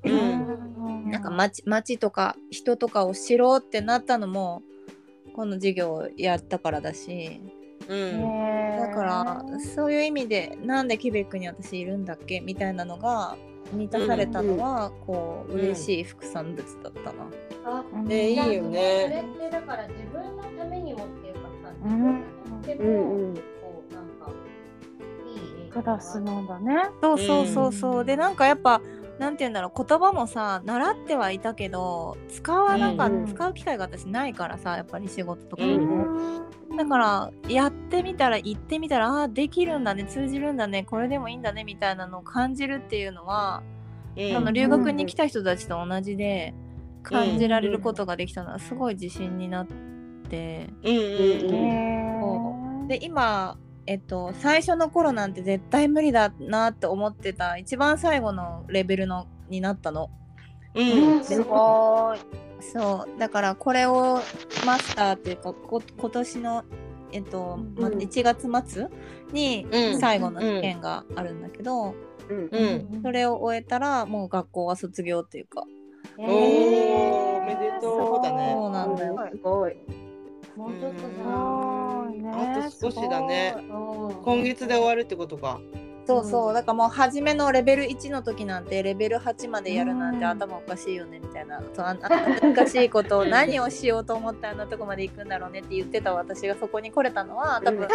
[0.04, 4.62] うんなんか街街とか人とかを知ろうってなったのも
[5.34, 7.40] この授業をやったからだし、
[7.88, 8.76] うん。
[8.76, 13.36] だからそういう意味でなんでケベックに私いるんだっけみたいなのが
[13.72, 17.30] 満たされたのは、こう嬉しい副産物だったな。
[17.64, 23.34] あねいいよそれねってだから自分のためにもっていうかさ、うん自分にとってうも、んうん。
[23.34, 24.30] こうなんか
[25.24, 26.90] いいプラスなんだね。
[27.00, 28.82] そうそうそうそう、でなんかやっぱ
[29.18, 35.86] なんて言うんだろう言葉もさ習ってはいたけど使わなかっ、うん使う機会が私ないからさやっぱり仕事とかうでん。
[35.86, 36.06] も、
[36.76, 46.52] だからやってみたら行ってみたらあできるんだね通じるんだねこれでもいいんだねみたいなのを感じるっていうのは、うんあの留学に来た人たちと同じで
[47.02, 49.66] 感じられることができたのはすごい自信になっ
[50.28, 50.68] て。
[52.88, 53.56] で今
[53.86, 60.10] えっと、最初の頃なんて絶対無理だなって思ってた一番最後のレベルのになったの。
[60.74, 62.51] うんすごい。
[62.72, 63.18] そう。
[63.18, 64.20] だからこれを
[64.64, 66.64] マスターっていうかこ今年の、
[67.12, 67.98] えっとまうん。
[67.98, 68.88] 1月末
[69.32, 70.00] にうん。
[70.00, 71.94] 最後の試験があるんだけど、
[72.28, 72.48] うん。
[72.50, 73.02] うん。
[73.02, 75.64] それを終えたらもう学校は卒業っていうか。
[76.18, 78.22] おーおめでとう。
[78.22, 78.52] だね。
[78.52, 79.28] そうなんだよ。
[79.30, 79.76] すごい。
[80.56, 82.30] もうちょっとすじゃごいね。
[82.30, 83.54] あと少しだね。
[84.24, 85.60] 今月で終わるってことか
[86.06, 86.48] そうそう。
[86.48, 86.54] うん。
[86.54, 90.30] だからもう初めのレベル1の時なんてレベル8までやるなんてうん。
[90.30, 91.60] 頭おかしいよねみたいな。
[91.60, 92.08] そうああ
[92.40, 97.88] 難しいことを何をしようと思ってあんなとこまで行くんだろうねって言ってた私がそこに来れたのは多分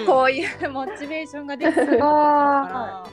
[0.00, 1.86] うん こういうモチベーションができてる。
[1.86, 3.04] から。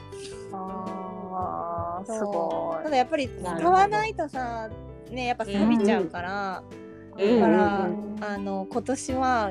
[0.52, 4.68] あーすそごうただやっぱり使わないとさ
[5.10, 6.62] ねやっぱ錆びちゃうから、
[7.18, 7.40] うん。
[7.40, 9.50] だから、うんあの今年は、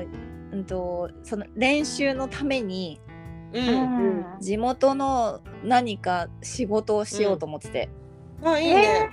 [0.52, 3.00] うん、とその練習のために
[4.40, 7.90] 地元の何か仕事をしようと思ってて、
[8.42, 9.10] あいいね。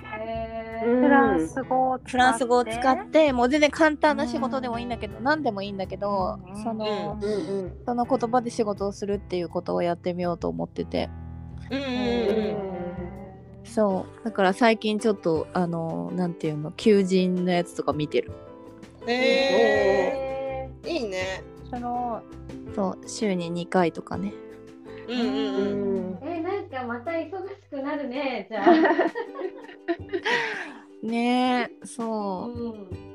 [0.82, 1.00] へうん。
[1.02, 2.10] フランス語を使って。
[2.10, 6.62] フランス語を使ってもう全然簡単な仕事でもいいんだけど、何でもいいんだけど、うん。
[6.62, 7.18] その、
[7.84, 11.10] その言葉で仕事をするっていうことをやってみようと思ってて。
[11.70, 12.78] うんうんへ
[13.64, 14.24] そう。
[14.24, 18.32] だから最近ちょっとあのなんていうの求人のやつとか見てる。
[19.06, 22.22] ええいいねーその
[22.74, 24.32] そう週に2回とかね。
[25.08, 26.28] うんうんうんうん。
[26.28, 28.66] えなんかまた忙しくなるねじゃあ。
[31.02, 32.60] ねえそう。
[32.60, 32.68] う
[33.04, 33.07] ん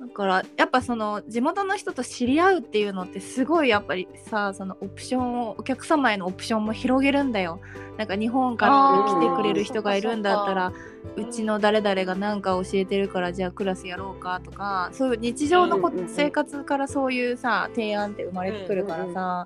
[0.00, 7.60] だからやっぱその地元の人と知り合うっていうのってすごいやっぱりさそのオプションをお客様へのオプションも広げるんだよ。
[7.98, 10.72] なんか日本から来てくれる人がいるんだったら
[11.16, 19.44] うちの誰々が何か教えてるからじゃあクラスやろうかとかそういう日常のこ生活からそういうさ提案って生まれてくるからさ。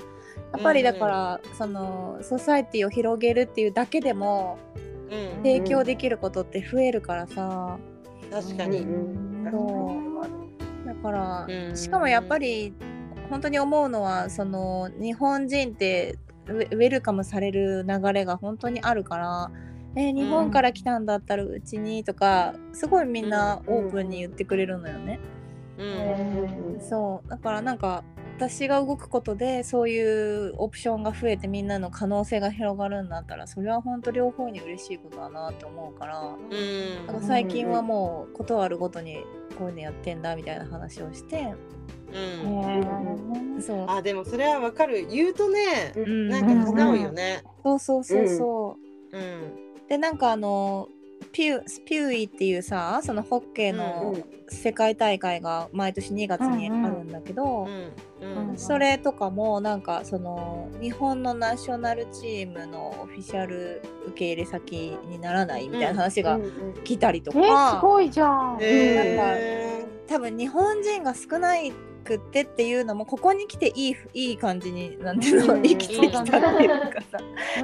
[0.53, 4.59] やっぱりだからそのソサエティを広げるっていうだけでも
[5.11, 7.77] うん提供できることって増えるからさ。
[8.31, 8.79] 確かに。
[8.79, 10.23] うんそう。
[10.23, 10.44] だ
[11.05, 11.77] からうん。
[11.77, 12.73] しかもやっぱり
[13.29, 19.51] 本当に思うのはその日本人ってウェウェルカムされる流れが本当にあるから
[19.97, 25.21] 「えー日本から来たんだったらうちに」とかすごいみんなオープンに言ってくれるのよね。
[25.79, 25.83] う
[26.77, 26.81] ん。
[26.81, 27.29] そう。
[27.29, 28.03] だからなんか
[28.37, 36.21] 私が動くことでそういうオプションが増えてみんなの可能性が広がるんだったらそれは本当両方に嬉しいことだなって思うから。
[36.21, 37.07] うん。
[37.07, 39.25] なんか最近はもうことあるごとに
[39.57, 41.55] こういうのやってんだみたいな話をして
[42.13, 43.63] うん。
[43.63, 43.87] そう。
[43.89, 45.07] あでもそれはわかる。
[45.07, 46.29] 言うとねうん。
[46.29, 47.45] なんか叶うよね。
[47.63, 48.79] そうそうそうそ
[49.13, 49.87] う、うん。
[49.89, 50.89] でなんかあの
[51.35, 54.17] ピュスピューイっていうさそのホッケーの
[54.49, 58.57] 世界大会が毎年2月にあるんだけど、うんうん。
[58.57, 66.39] それとかもなんかその日本のナショナルチームのオフィシャル受け入れ先にならないみたいな話が
[66.85, 68.59] 来たりとえー、すか、ごいじゃん。
[68.61, 71.73] へ多分日本人が少ない
[72.05, 75.63] くってっていうのもここに来ていいいい感じになんていうの、うん。
[75.63, 77.19] 生きてきたっていうかさ、
[77.59, 77.63] う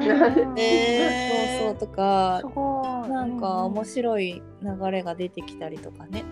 [0.55, 0.59] ん。
[0.59, 2.39] えそうそうとか。
[2.41, 2.90] すごい。
[3.11, 6.25] なんか面白い流れが出てきたりとかね。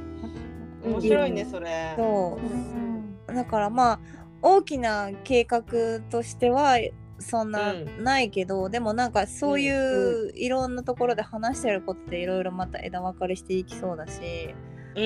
[0.82, 1.94] ー面白いねそれ。
[1.96, 2.46] そう。
[2.46, 4.00] んうだからまあ
[4.40, 5.62] 大きな計画
[6.08, 6.78] としては
[7.18, 8.04] そんなうん。
[8.04, 14.54] ないけど、でもなんかそういういろんなところで話してることでいろいろまた枝分かれしていきそうだし、
[14.94, 15.00] う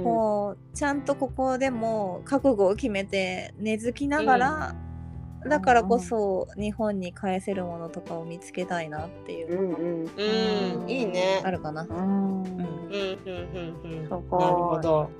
[0.00, 0.02] ん。
[0.02, 4.76] もうちゃんとここでも覚悟を決めて根付きながら、
[5.48, 9.68] だからこそ日本に返せるものとかを見つけたいなっていう。
[9.68, 10.90] のがうん。
[10.90, 11.82] いいねあるかな。
[11.82, 12.42] うん。
[12.42, 14.08] うんうんうんうん。
[14.38, 15.10] なるほど。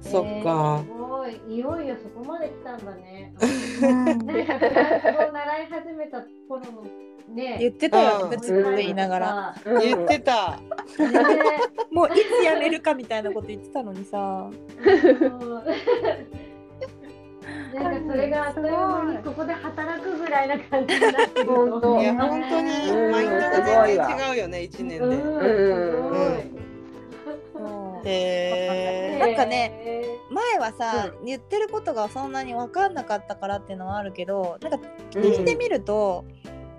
[0.00, 0.82] そっか。
[0.84, 1.40] すごい。
[1.48, 3.34] いよいよそこまで来たんだね。
[3.82, 6.82] うんなんか習い始めた頃の
[7.34, 7.58] ね。
[7.60, 8.36] 言ってたようんね。
[8.36, 9.54] ブツブツ言いながら。
[9.80, 10.58] 言ってた。
[10.98, 11.06] ね。
[11.92, 14.48] もういつやめるかみたいなこと言ってたのにさ。
[17.74, 22.00] うんなんかそれがあっという間にここで働くぐらいな感じになって本当。
[22.00, 23.12] いや本当にうん。
[23.12, 25.10] マインドが全然違うよね一年うん、
[28.02, 28.08] でう。
[28.08, 34.78] へなんかね前はさ、言ってることがそんなに分かんなかったからっていうのはあるけどなんか
[35.10, 36.24] 聞いてみると、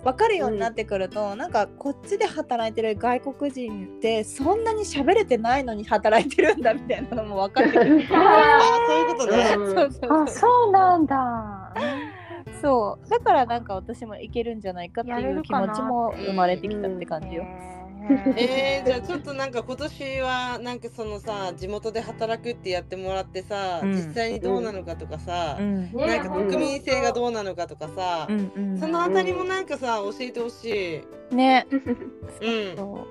[0.04, 8.04] 分かるようになってくると、なんかこっちで働いてる外国人ってそんなに喋れてないのに働いてるんだみたいなのも分かってくる。
[8.12, 9.44] あそういうことね。
[9.54, 10.28] そうそうあ、そう。
[10.28, 11.74] そうなんだ。
[12.62, 13.10] そう。
[13.10, 17.44] だからなんか私もいけるんじゃないかっていう気持ちも生まれてきたって感じよ。
[17.44, 17.91] へ
[18.36, 23.92] えー、じゃあちょっとなんか今年はなんかそのさ地元で働くってやってもらってさ、うん。
[23.92, 25.92] 実際にどうなのかとかさ、うん。
[25.92, 26.08] ね。
[26.08, 28.52] なんか国民性がどうなのかとかさ、うん。
[28.56, 28.80] うん。
[28.80, 31.68] そのあたりもなんかさ教えてほしい、ね。
[31.72, 33.08] うん、そ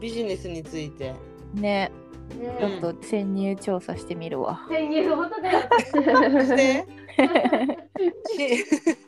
[0.00, 1.14] ビジネスについて。
[1.56, 1.90] うね。
[2.38, 2.56] ね。
[2.58, 4.66] ちょっと潜入調査してみるわ。
[4.70, 5.60] 潜入本当だよ。
[6.44, 6.86] して。
[8.36, 9.07] し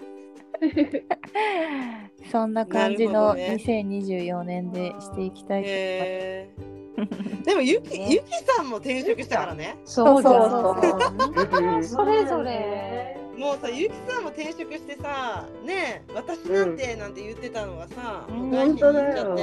[2.30, 3.56] そんな感じのどね。
[3.58, 8.24] 2024年でしていきたいと思いえー、でもゆきゆき
[8.56, 9.78] さんも転職したからね。
[9.84, 10.80] そうそう
[11.62, 13.16] うん それぞれ。
[13.38, 18.36] もうさゆきさんも転職してさねえ私なんてなんて言ってたのがさ、うん。
[18.36, 19.42] もう外資に行っちゃって。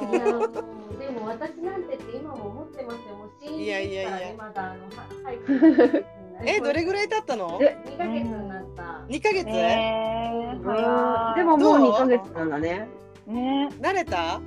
[1.00, 3.16] でも私なんてって今も思ってますよ。
[3.16, 4.10] もう新いやいやいや。
[4.10, 7.58] からねまだあのは入ってえどれぐらい経ったの？
[7.62, 8.82] え二ヶ月になった。
[9.08, 12.88] ?2 ヶ月、ねえ早いでももうどう2ヶ月なんだね。
[13.26, 14.40] ね慣れた？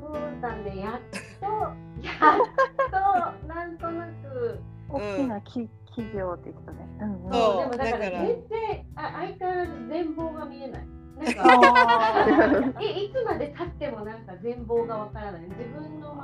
[0.00, 1.00] そうだねやっ
[1.40, 1.46] と
[2.02, 4.60] やっとなんとなく。
[4.88, 6.78] 大きなき企業って言ってたね。
[7.00, 10.86] うんうんそうでもだから全然あ相変わらず全貌が見えない。
[11.16, 15.40] なんかあ えいつまで経ってもなんか全貌がわからない。
[15.42, 16.14] 自分の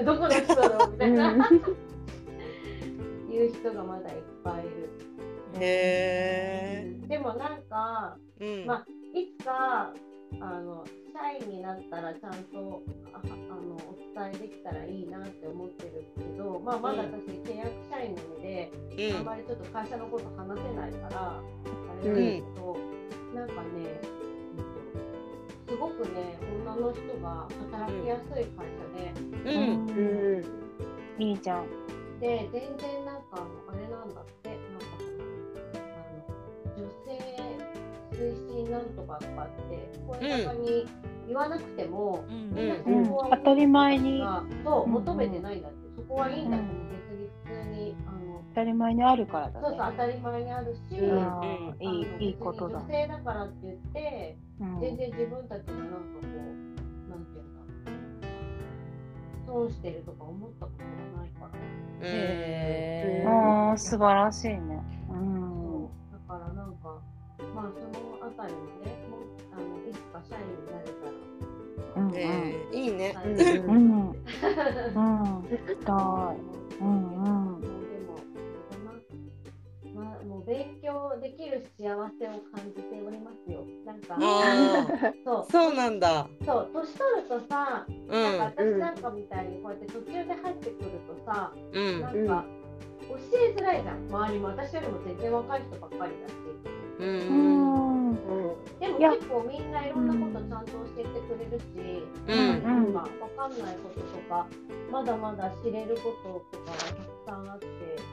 [0.00, 1.48] どこの人だろうみたいな、
[3.30, 4.90] いう人がまだいっぱいいる。
[5.54, 5.58] ー。
[5.60, 9.92] へでもなんかえ、うん、まいつか
[10.40, 18.72] あの社員になったらちゃんとああのお伝えできたらいいなって思ってるけど、まあ、まだ私契約社員なので、
[19.14, 21.42] あんまりちょっと会社のこと話せないからあ
[22.02, 22.76] れなんですけど、
[23.34, 24.01] なんかね、うんとすごく
[26.12, 30.40] ね女の人が働きやすい会社で、うん、うん、う
[31.18, 31.22] ん。
[31.22, 31.66] いいじゃん。
[32.20, 37.10] で全然なんかあのあれなんだってなんかあの女性
[38.12, 38.16] 推
[38.64, 40.86] 進なんとかとかって声高に
[41.26, 42.54] 言わなくても、うん。
[42.54, 43.06] みんなそうん。
[43.06, 44.20] こは当たり前に。
[44.20, 47.01] がそううんうん求めてないんだって、そこはいいんだけど、別に普通にあの
[48.52, 49.66] 当たり前にあるからだね。
[49.66, 56.26] そうそう当たり前にあるし、うんいいいいことだ女性だからって言ってうん全然自分たちがなんかこう
[57.10, 57.92] なんていうんだ
[59.46, 61.58] 損してるとか思ったことがないから。
[62.04, 63.32] へうん
[63.68, 64.58] ああ素晴らしいね。
[65.10, 65.86] うん。
[66.12, 67.00] だからなんか
[67.54, 68.96] まあそのあたりもね
[69.52, 71.12] あのいつか社員になれたら
[71.94, 73.12] うんうんえー、いいね。
[73.14, 74.16] はいうん うんうん。
[76.80, 77.22] うん。
[77.24, 77.41] うん
[80.42, 81.86] う勉強できる幸
[82.18, 83.64] せを感じておりますよ。
[83.86, 84.16] なんか。
[85.24, 85.46] そう。
[85.50, 86.26] そうなんだ。
[86.44, 86.70] そう。
[86.72, 92.00] 年取るとさうなんかん、私なんかみたいにこうやって途中で入ってくるとさ、うん。
[92.00, 92.44] な、んか
[93.08, 94.06] 教えづらいじゃん。
[94.08, 96.34] 周りも私よりも全然若い人ばっかりだし。
[96.98, 98.10] う、うん。
[98.10, 98.14] ん。
[98.78, 102.62] でも結構みんないろんなことちゃんと教えてくれるし、うん。
[102.62, 104.46] なんかわかんないこととか
[104.90, 107.66] まだまだ知れることとかがたくさんあって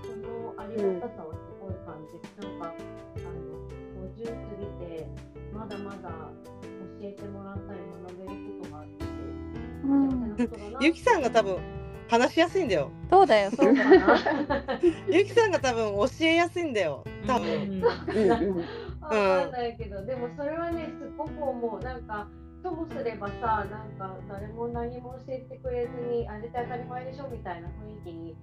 [0.04, 1.34] そのありがたさを
[1.70, 5.08] い感じて、なんかあの50過ぎて
[5.54, 8.30] まだまだ教えてもらったり学べる
[8.62, 11.58] ことがあってゆきさんが多分
[12.10, 12.92] 話しやすいんだよ。
[13.12, 13.90] そうだよ、そうだよ。
[13.90, 14.20] な
[15.10, 17.04] ゆきさんが多分教えやすいんだよ。
[17.28, 17.48] 多分。
[17.48, 18.66] うんうんうん
[19.02, 22.28] わかんないけど、でもそれはねすごく思うなんか
[22.64, 28.36] ともすればさなんか誰も何も教えてくれずにあれって当たり前でしょみたいな雰囲気に、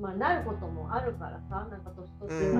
[0.00, 2.52] まあ、なることもあるからさなんか年取って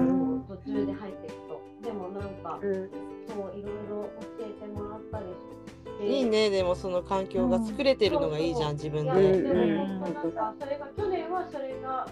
[0.47, 2.91] 途中で入っていくと、でもなんかうん
[3.27, 9.33] そういろいろ教えてもらったりしていいね、でもその環境が作れてるのがいいじゃん、自分いやで。
[9.33, 12.07] でうんも本当なんかそれが去年はそれが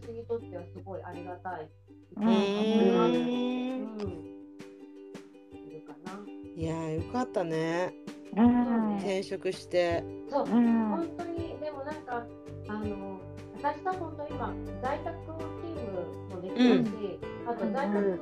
[0.00, 1.68] 私にとってはすごいありがたい。
[2.16, 2.32] うんうん。
[2.32, 4.06] ん
[5.66, 6.20] いるかな。
[6.56, 7.94] いやー、よかったね。
[8.36, 8.96] うん。
[8.98, 10.04] 転職して。
[10.30, 11.31] そう、うん本当に
[13.72, 15.40] 私は本当今在宅勤
[15.72, 18.20] 務もできるし、あと在宅し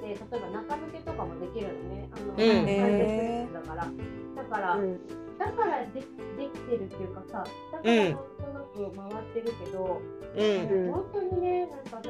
[0.00, 2.08] てて例えば中抜けとかもできるのね。
[2.12, 2.36] あの、ん。
[2.36, 3.92] 在へー宅だから。
[4.34, 4.98] だから、うん。
[5.38, 8.20] だからでできてるっていうかさだからなんと
[8.52, 10.00] なく回ってるけど、
[10.34, 10.86] うん。
[10.86, 12.08] うん本当にねなんか私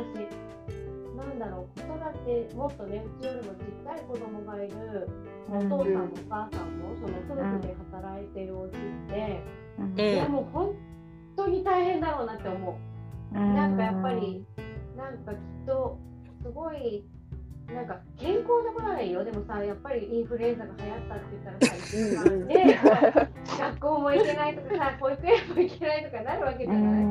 [1.17, 5.09] なんだろう子育てもっとねうちよりもちっちゃい子供がいる
[5.49, 8.71] お父さんもお母さんもその夫婦で働いてるお家っ
[9.09, 9.43] て、
[9.79, 10.01] うん。
[10.01, 10.94] いやもう本当
[11.47, 12.79] に大変だろうなって思
[13.33, 13.37] う。
[13.37, 14.45] なんかやっぱり
[14.97, 15.99] なんかきっと
[16.43, 17.05] すごい
[17.73, 19.25] なんか健康なことはいいよ。
[19.25, 22.81] でもさやっぱりインフルエンザが流行ったって言ったらさ、 ね、
[23.59, 27.05] 学校も行けないとかさ保育園も行けないとかなるわけじゃない、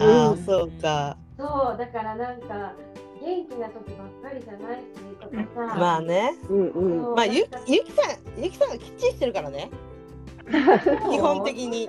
[0.00, 1.16] ああそうか。
[1.38, 2.74] そうだからなんか
[3.22, 4.86] 元気な時ばっかりじゃないし
[5.20, 5.78] とかさ。
[5.78, 9.70] まあね、うんうん、まあゆゆきさんゆきさんがきっちりしてるからね。
[10.50, 11.88] 基本的に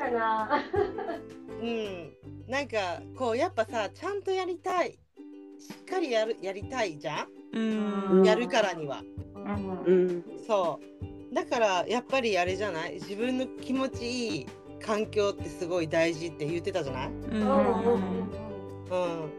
[1.62, 2.14] うん。
[2.48, 4.98] なんかこうやっぱさちゃんとやりたい。
[5.60, 7.60] しっかりやるやりたいじゃん、
[8.16, 9.04] うん、やるからには、
[9.86, 10.80] うん、そ
[11.32, 11.36] う。
[11.36, 12.96] だからやっぱりあれじゃない？
[12.96, 14.48] 自分の気持ちいい
[14.84, 17.16] 環境ってすごい大事って言ってたじゃない、うん。
[17.32, 17.46] うん、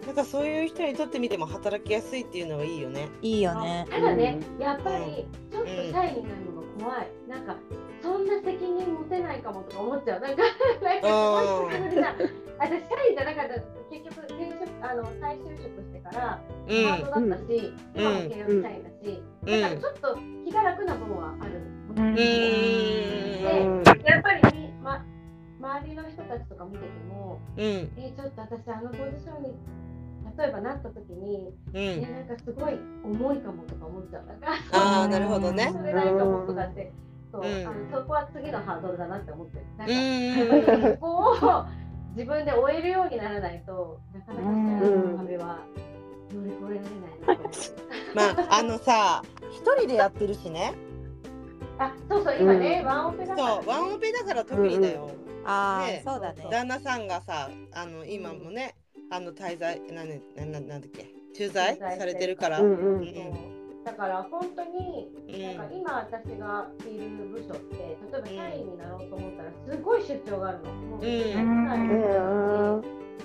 [0.07, 3.09] なんかそういう人にとってみても働きやすいっていうのはいいよね。
[3.21, 3.85] いいよね。
[3.91, 7.09] ただね、やっぱりちょっとシャイになるのが怖い。
[7.25, 7.57] うん、なんか
[8.03, 10.21] そんな責任持てないかもとか思っちゃう。
[10.21, 10.43] なんか
[10.83, 11.79] なんかすごい
[12.59, 13.83] 私シャイじゃなかった。
[13.93, 21.61] 結局転職あの再就職してからパートだったし、うん、今も契約社員だし、うん、だからちょっと気が楽な部分はある。
[21.95, 23.43] うん、で
[24.05, 24.43] やっぱり
[25.61, 29.55] 周りの人たちとか見てても、うん、えー、ちょっと私あのポジションに
[30.37, 34.27] 例えばなった時に、うん、えー、なんかすごい重いかもとか思っちゃう。
[34.27, 35.71] なんかああなるほどね。
[35.71, 36.91] それないかもとかって
[37.33, 39.65] そう、うん、あのそこは次のハードルだなって思ってる。
[39.79, 41.65] なんかやっぱりそこを
[42.15, 45.59] 自分で終えるようにならないとなかなかの壁は
[46.31, 46.91] 乗り越えられない
[47.37, 50.75] なまああのさ一人でやってるしね。
[51.79, 55.11] あそうそう今ね、ワンオペだから、ね、そうワンオペだから特にだよ、
[55.45, 56.47] ああ、そうだね。
[56.51, 58.77] 旦那さんがさ、あの今もね、
[59.11, 62.61] あの滞在なんななんだっけ、駐在されてるから。
[63.85, 65.09] だから本当に、
[65.57, 70.73] なんか今私がいる部署って例えば社員になろうと思ったらすごい出張があるの。
[70.75, 71.01] もう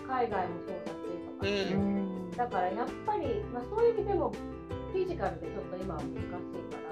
[0.08, 0.98] 海外もそうだし。
[1.26, 1.46] とか、
[2.36, 4.32] だからやっぱり、まあ、そういう意味でも
[4.92, 6.92] フィジカルでちょっと今は難しいから。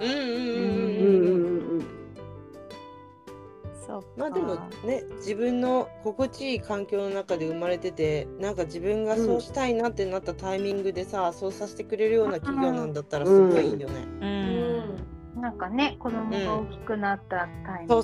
[4.18, 4.56] まあでも
[4.86, 13.96] ね自分の心地いい環境の中で生まれててなんか自分がそうしたいなってなったタイミングでさ、うん、そうさせてくれるような企業なんだったらすごいいいよね。
[14.22, 17.48] うん、うん、なんかね子供が大きくなったタイ
[17.80, 18.02] ミングで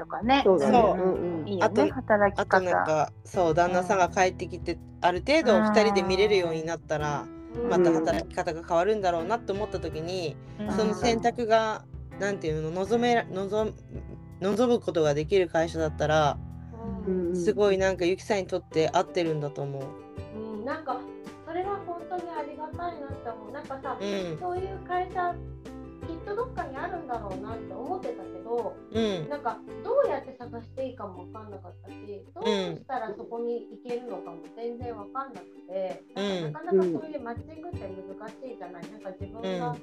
[0.00, 1.44] とかね、そうそうそう、う。
[1.44, 1.90] ん、いいよね。
[1.90, 2.56] 働き方。
[2.56, 7.26] あとなんかそう旦那さんが帰ってきて、ある程度2人で見れるようになったら、
[7.70, 10.36] また働き方が変わるんだろうなと思った時に、
[10.76, 11.84] その選択が
[12.18, 13.72] なんていうの望め望
[14.40, 16.38] 望むことができる会社だったら、
[17.06, 19.82] うん、すごいなんかゆきさんにとって合ってるんだと思う。
[20.38, 21.00] うん、なんか
[21.46, 23.52] それは本当にありがたいなって思う。
[23.52, 25.34] なんかさ、うん、そういう会社
[26.06, 31.96] きっとどっかにあるんだろうなって思ってたけど、うん、なんかどうやって探していいかも分かんなかったし
[32.34, 38.90] どうしたらそこに行けるのかも全然分かんなくて、うん、なかなかそういうマッチングって難しいじゃない。
[38.90, 39.76] なんか自分が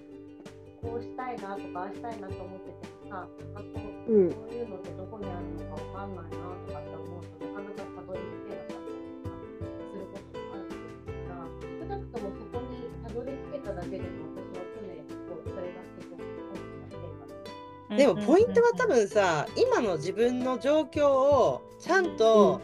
[0.84, 3.26] こうしたいなとかああしたいなと思っててさ
[3.56, 3.64] あこ
[4.08, 9.40] う,、うん、こういうのってどこにあるのかわかんないなとかって思うとなかなかたどり着けなかったりとか
[9.88, 10.68] することもあるん。
[10.68, 16.60] ですが少なくともそこにたどり着けただけでも私は常にこうそれがすごく大
[17.88, 22.60] きなでもポイントは多分さ今の自分の状況をちゃんと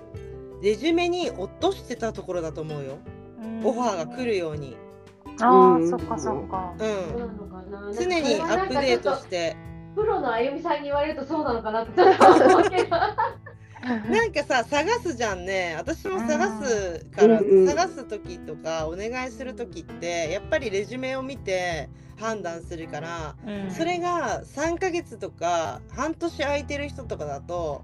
[0.62, 3.00] レジュメに落としてたところだと思うよ、
[3.64, 4.76] オファーが来るように。
[5.42, 6.74] ああ、そっかそっか。
[6.80, 7.96] うん。
[7.96, 9.56] 常にアップデートして。
[9.96, 12.90] プロのあゆみさんに言われるとそうなのかなってちょっと思うけど。
[13.82, 27.84] なんかさ探すじゃんね私も探すから、探す時とかお願いする時ってやっぱりレジュメを見て判断するから、うん、それが3ヶ月とか半年空いてる人とかだと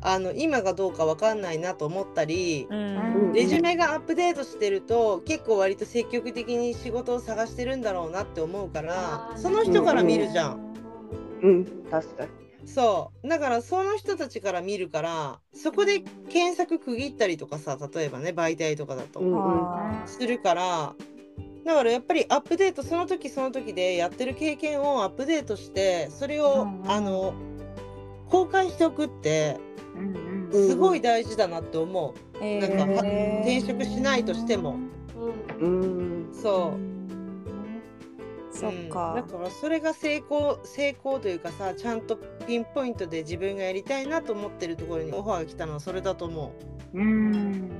[0.00, 10.74] あの今がどうか分かんないなと思ったり、うん、レジュメがアップデートしてると結構割と積極的に仕事を探してるんだろうなって思うからその人から見るじゃん。
[11.42, 12.30] うん、確かに。
[12.66, 13.28] そう。
[13.28, 19.20] だからその人たちから見るからそこで検索区切ったりとかさ例えばね媒体とかだと、
[20.06, 20.94] するから
[21.64, 27.34] だからやっぱりアップデートその時その時でやってる経験をアップデートしてそれを、あの
[28.30, 29.58] 公開しておくって
[30.52, 34.78] すごい大事だなって思う、なんか転職しないとしても、
[35.60, 36.80] うん、そう。
[38.52, 42.16] そっか、だからそれが成功成功というかさちゃんと
[42.46, 46.52] ピンポイントで自分がやりたいなと思ってるところにオファーが来たのはそれだと思
[46.94, 46.98] う。
[46.98, 47.70] うん、うん、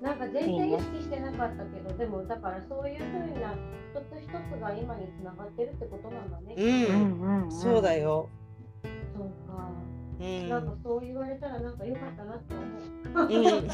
[0.00, 3.54] なんか全然意識してなかったけど、いいね、でもだからそういうふうな
[3.92, 6.54] 一つ一つが今につながってるってことなんだね。
[6.56, 8.30] うん、うん、そうだよ。
[9.14, 9.68] そうか。
[10.22, 13.26] うん、なんかそう言われたらなんか良かったなって思う。
[13.26, 13.68] うん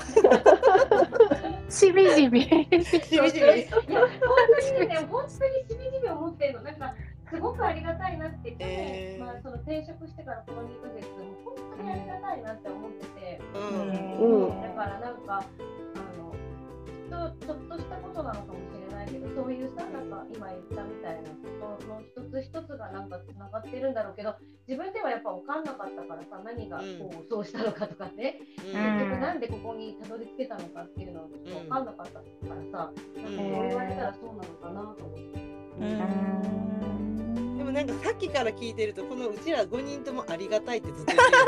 [1.71, 2.43] しみじみ。
[2.43, 3.47] しみじみ。
[3.47, 6.63] いや、本当にね、本当にしみじみ思ってるの。
[6.63, 6.95] なんか、
[7.31, 13.41] すごくありがたいなって、去年、えーまあ、その転職してからこの2ヶ月、もう本当にありがたいなって思ってて。
[13.55, 14.49] うん。
[14.49, 15.45] うんだから、なんか、
[17.11, 17.31] あの。
[17.31, 24.35] ちょっとしたことなのかもしれないけど、そういうさ、なんか今言ったみたいなことの一つ一つがなんかつながってるんだろうけど、
[24.67, 26.85] 自分ではやっぱ分かんなかったからさ、何がこ
[27.25, 35.19] う、そうしたのかとかね、うん結局なんでここにたどり着けたのかっていうのはちょっと分かんなかったからさ、うんなんかそう言われたらそうなのかなと思っ
[37.23, 37.28] て。
[37.59, 41.45] でもなんかさっきから聞いてるとこのうちら5人ともありがたいってずっと言ってるよ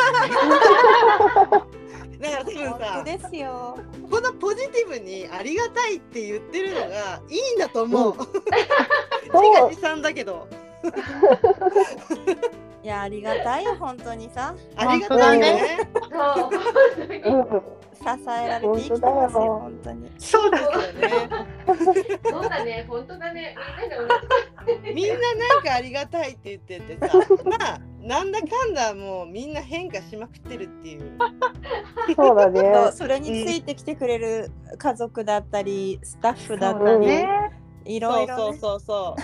[1.63, 1.81] ね
[2.21, 3.79] だから多分さですよ。
[4.11, 8.15] このポジティブにありがたいって言ってるのがいいんだと思う。
[8.15, 10.47] そう自画自賛だけど
[12.83, 15.89] いやありがたいよ本当にさありがたいよね。
[18.01, 20.11] 支えられて生きてますよ本当に。
[20.17, 20.59] そうだ。
[20.59, 20.67] ね。
[22.31, 23.55] そうだね、本当だね。
[24.95, 31.19] みんなななんかありがたいって言っててさ、まあなんだかんだもうみんな変化しまくってるっていう。
[32.17, 32.91] そうだね。
[32.93, 37.07] それについてきてくれる家族だったりスタッフだっそうだたり、
[37.85, 37.97] ね。
[37.97, 39.17] いそうそうろいろねそうそ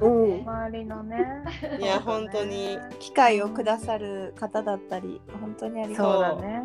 [0.00, 0.40] うん。
[0.40, 1.44] 周りのね。
[1.78, 1.82] う。
[1.82, 2.78] いや本当に。
[2.98, 6.40] 機会をくださる方だったり本当にありがそうとう。
[6.40, 6.62] だね。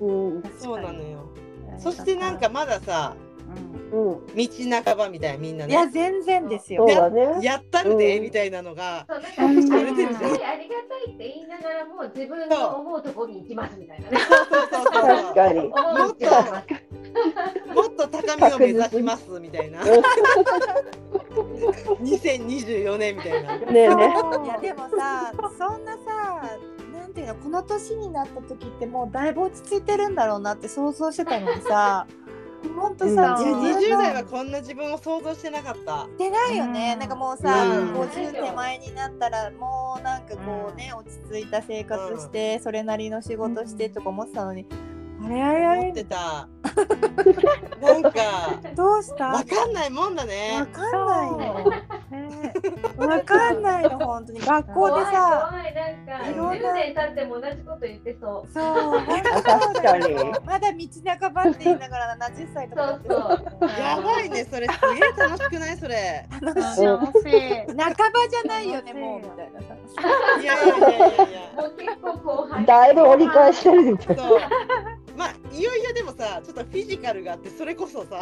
[0.00, 0.42] うん。
[0.58, 1.18] そうなのよ。
[1.78, 3.14] そしてなんか、まださ
[3.92, 4.26] うんうん。
[4.36, 5.92] 道半ばみたいなみんないやね。
[5.92, 6.96] 全然ですよそう。
[6.96, 7.44] だね。
[7.44, 9.06] やったるで、うんみたいなのが。
[9.08, 9.28] そう、な
[9.60, 14.18] んか、ありがたい、って言いながらも、自分の思うところに行きますみたいなね。
[14.18, 16.80] そうそうそうそう 確か。
[17.74, 19.80] もっと高みを目指しますみたいな。
[22.00, 23.56] 2024年みたいな。
[23.58, 24.14] ねえね。
[24.44, 26.42] いやでもさそんなさ
[26.92, 32.06] なんていうのこの年になった時ってもうだいぶ落ち着いてるんだろうなって想像してたのにさ
[32.76, 36.04] ほんとさ、うんいや自分の20代はこんな自分を想像してなかった。
[36.04, 44.66] してないよね、うんなんかもうさ、うん50手前になったらもうなんかこうね、落ち着いた生活して、それなりの仕事してとか思ってたのに、
[45.22, 46.48] あれあれあれ思ってた。
[47.80, 48.10] なんか
[48.74, 49.28] どうした？
[49.28, 50.66] わかんないもんだわね。
[50.72, 51.82] かんないよね
[52.96, 58.52] わかんないの本当に学校でさ怖いなんかいろんな10年経っても同じこと言ってそう。
[58.52, 58.64] そう
[59.00, 60.14] 本当確かに。
[60.44, 60.78] まだ道
[61.20, 63.20] 半ばって言いながら70歳とかだってそう
[63.80, 66.26] やばいねそれすげえ楽しくないそれ。
[66.40, 66.80] 楽しい。
[66.80, 66.96] 半
[67.66, 67.94] ば
[68.28, 69.60] じゃないよねもうみたいな
[70.40, 71.08] いやいやいやいや。
[71.56, 72.64] もう結構後輩。
[72.64, 74.22] だいぶ折り返してるみたいな。
[75.20, 78.20] まあいよいよでもさちょっとフィジカルがあってそれこそさ。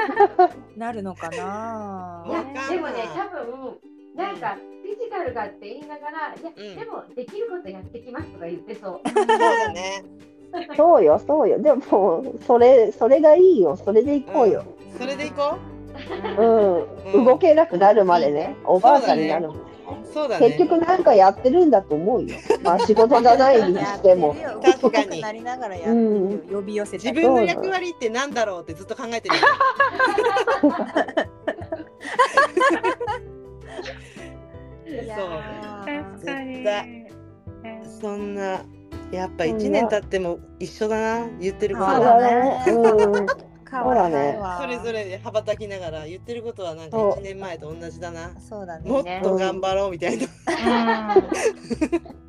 [0.74, 2.24] なるのかな
[2.70, 3.78] でもね多分
[4.16, 9.00] なんかフィジカルがって言いながらいや、うんでもできることやってきますとか言ってそう。
[9.06, 10.02] そうだね。
[10.76, 11.58] そうよ、そうよ。
[11.58, 13.76] でも、それ、それがいいよ。
[13.76, 14.64] それで行こうよ。
[14.96, 15.56] それでいこ
[16.38, 16.42] う？
[16.42, 17.16] ん。
[17.16, 18.56] うん動けなくなるまでね。
[18.64, 19.60] おばあさんになるまで。
[19.90, 20.06] う。
[20.12, 20.46] そうだね。
[20.48, 22.36] 結局なんかやってるんだと思うよ。
[22.62, 24.34] まあ仕事じゃないにしても。
[24.34, 25.96] 確かに動けなくなりながらやってる
[26.50, 29.42] よ呼び寄せたり自分の役割ってなんだろうってずっと考えてるよ。
[34.86, 36.54] いやー確かに。
[36.54, 37.06] 絶対
[38.00, 38.62] そんな
[39.10, 42.64] やっぱ一年経っても一緒だな言ってることそそうはだね。
[42.66, 43.26] うん。
[43.70, 44.58] 変わらないわ。
[44.60, 47.20] それぞれで羽ばたきながら言ってることはなんかそう。
[47.20, 48.30] 一年前と同じだな。
[48.40, 48.90] そうだね。
[48.90, 51.16] もっと頑張ろうみたいな。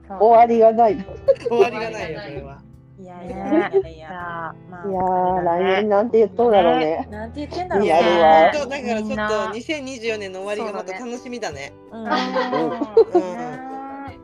[0.10, 0.18] うん。
[0.20, 1.06] 終わりがない。
[1.48, 2.62] 終わりがないよそれは。
[2.98, 3.36] いやいや。
[3.36, 3.48] いや。
[3.48, 7.06] いやじゃあまいやー、来年なんて言っとんだろうね。
[7.08, 8.16] あなんて言ってんだろういやや。
[8.18, 9.52] るわ本当だからちょっとみんな。
[9.52, 11.74] 2024年の終わりがまた楽しみだね。
[11.92, 12.04] うん。
[12.04, 12.10] うん。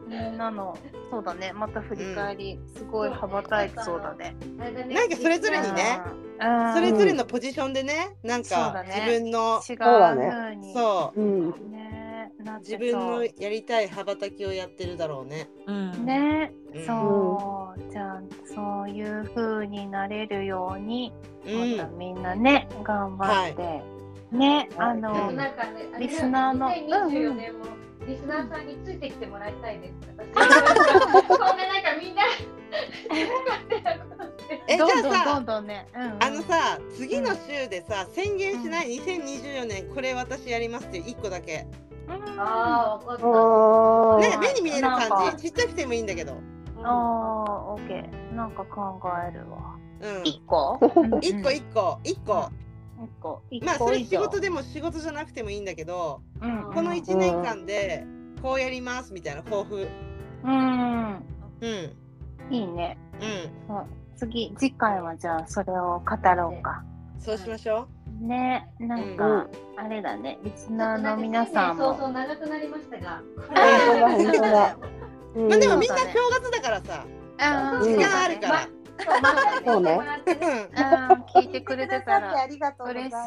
[0.07, 0.77] みんなの
[1.09, 1.51] そうだね。
[1.53, 4.35] また振り返り、すごい羽ばたいてそうだね。
[4.57, 6.30] なんかそれぞれにねうん
[6.73, 8.93] それぞれのポジションでねなんかね。
[8.95, 10.73] 自分の違うだね風に。
[10.73, 11.23] そうう。
[11.23, 11.71] ん。
[11.71, 13.29] ね自分のそう。
[13.37, 15.49] やりたい羽ばたきをやってるだろうね。
[15.67, 16.05] うん。
[16.05, 16.85] ね、うん。
[16.85, 17.91] そう。
[17.91, 21.13] じゃあそういう風になれるように、
[21.45, 21.77] うん。
[21.77, 27.65] またみんなね頑張って、ねあの、はいなんかね、リスナーの2024年も
[28.07, 29.93] リスナーさんについてきてもらいたいです。
[30.17, 30.33] 私
[31.27, 32.23] こんななんかみんな
[34.71, 36.23] えじどんどんどゃあさんどんね、うんうん。
[36.23, 41.67] あのさ次の週でさ宣言しない？2024年これ私やりますっていう1個だけ。
[42.07, 42.39] うん。
[42.39, 44.29] ああ、わかった。
[44.29, 45.43] ね目に見える感じ？
[45.43, 46.37] ちっちゃくてもいいんだけど。
[46.83, 48.35] あーオッケー。
[48.35, 49.75] なんか考えるわ。
[50.01, 50.23] うん。
[50.23, 50.79] 一個？
[51.21, 51.99] 一個一個。
[52.03, 52.51] 一個。
[53.63, 56.71] まあそれ仕事でも仕事じゃなくてもいいんだけどうん。
[56.73, 58.05] この1年間で
[58.41, 59.87] こうやりますみたいな抱負。
[60.43, 61.23] うん。
[61.61, 62.53] うん。
[62.53, 62.97] いいね。
[63.19, 63.67] うん。
[63.67, 63.87] そう
[64.21, 66.83] 次次回はじゃあそれを語ろうか
[67.17, 67.87] そうしましょ
[68.21, 68.25] う。
[68.25, 69.47] ね、なんか、
[69.77, 71.95] あれだね、リスナーの皆さんも。
[71.95, 73.21] そうそう長くなりましたが。
[73.49, 73.55] ま
[75.55, 77.05] あでもみんな正月だからさ、
[77.81, 78.67] 時間あるから。
[79.65, 79.99] そうね。
[81.35, 82.57] 聞いてくれてたら嬉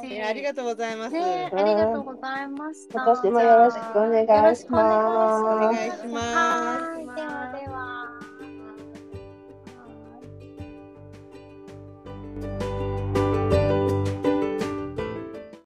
[0.01, 0.23] しい。
[0.23, 1.13] ありがとうございます。
[1.13, 3.03] ね、ありがとうございました。
[3.03, 5.43] 今年もよろしくお願いします。
[5.43, 7.05] お願いします。
[7.17, 8.34] ではでは。
[12.41, 12.84] Thank you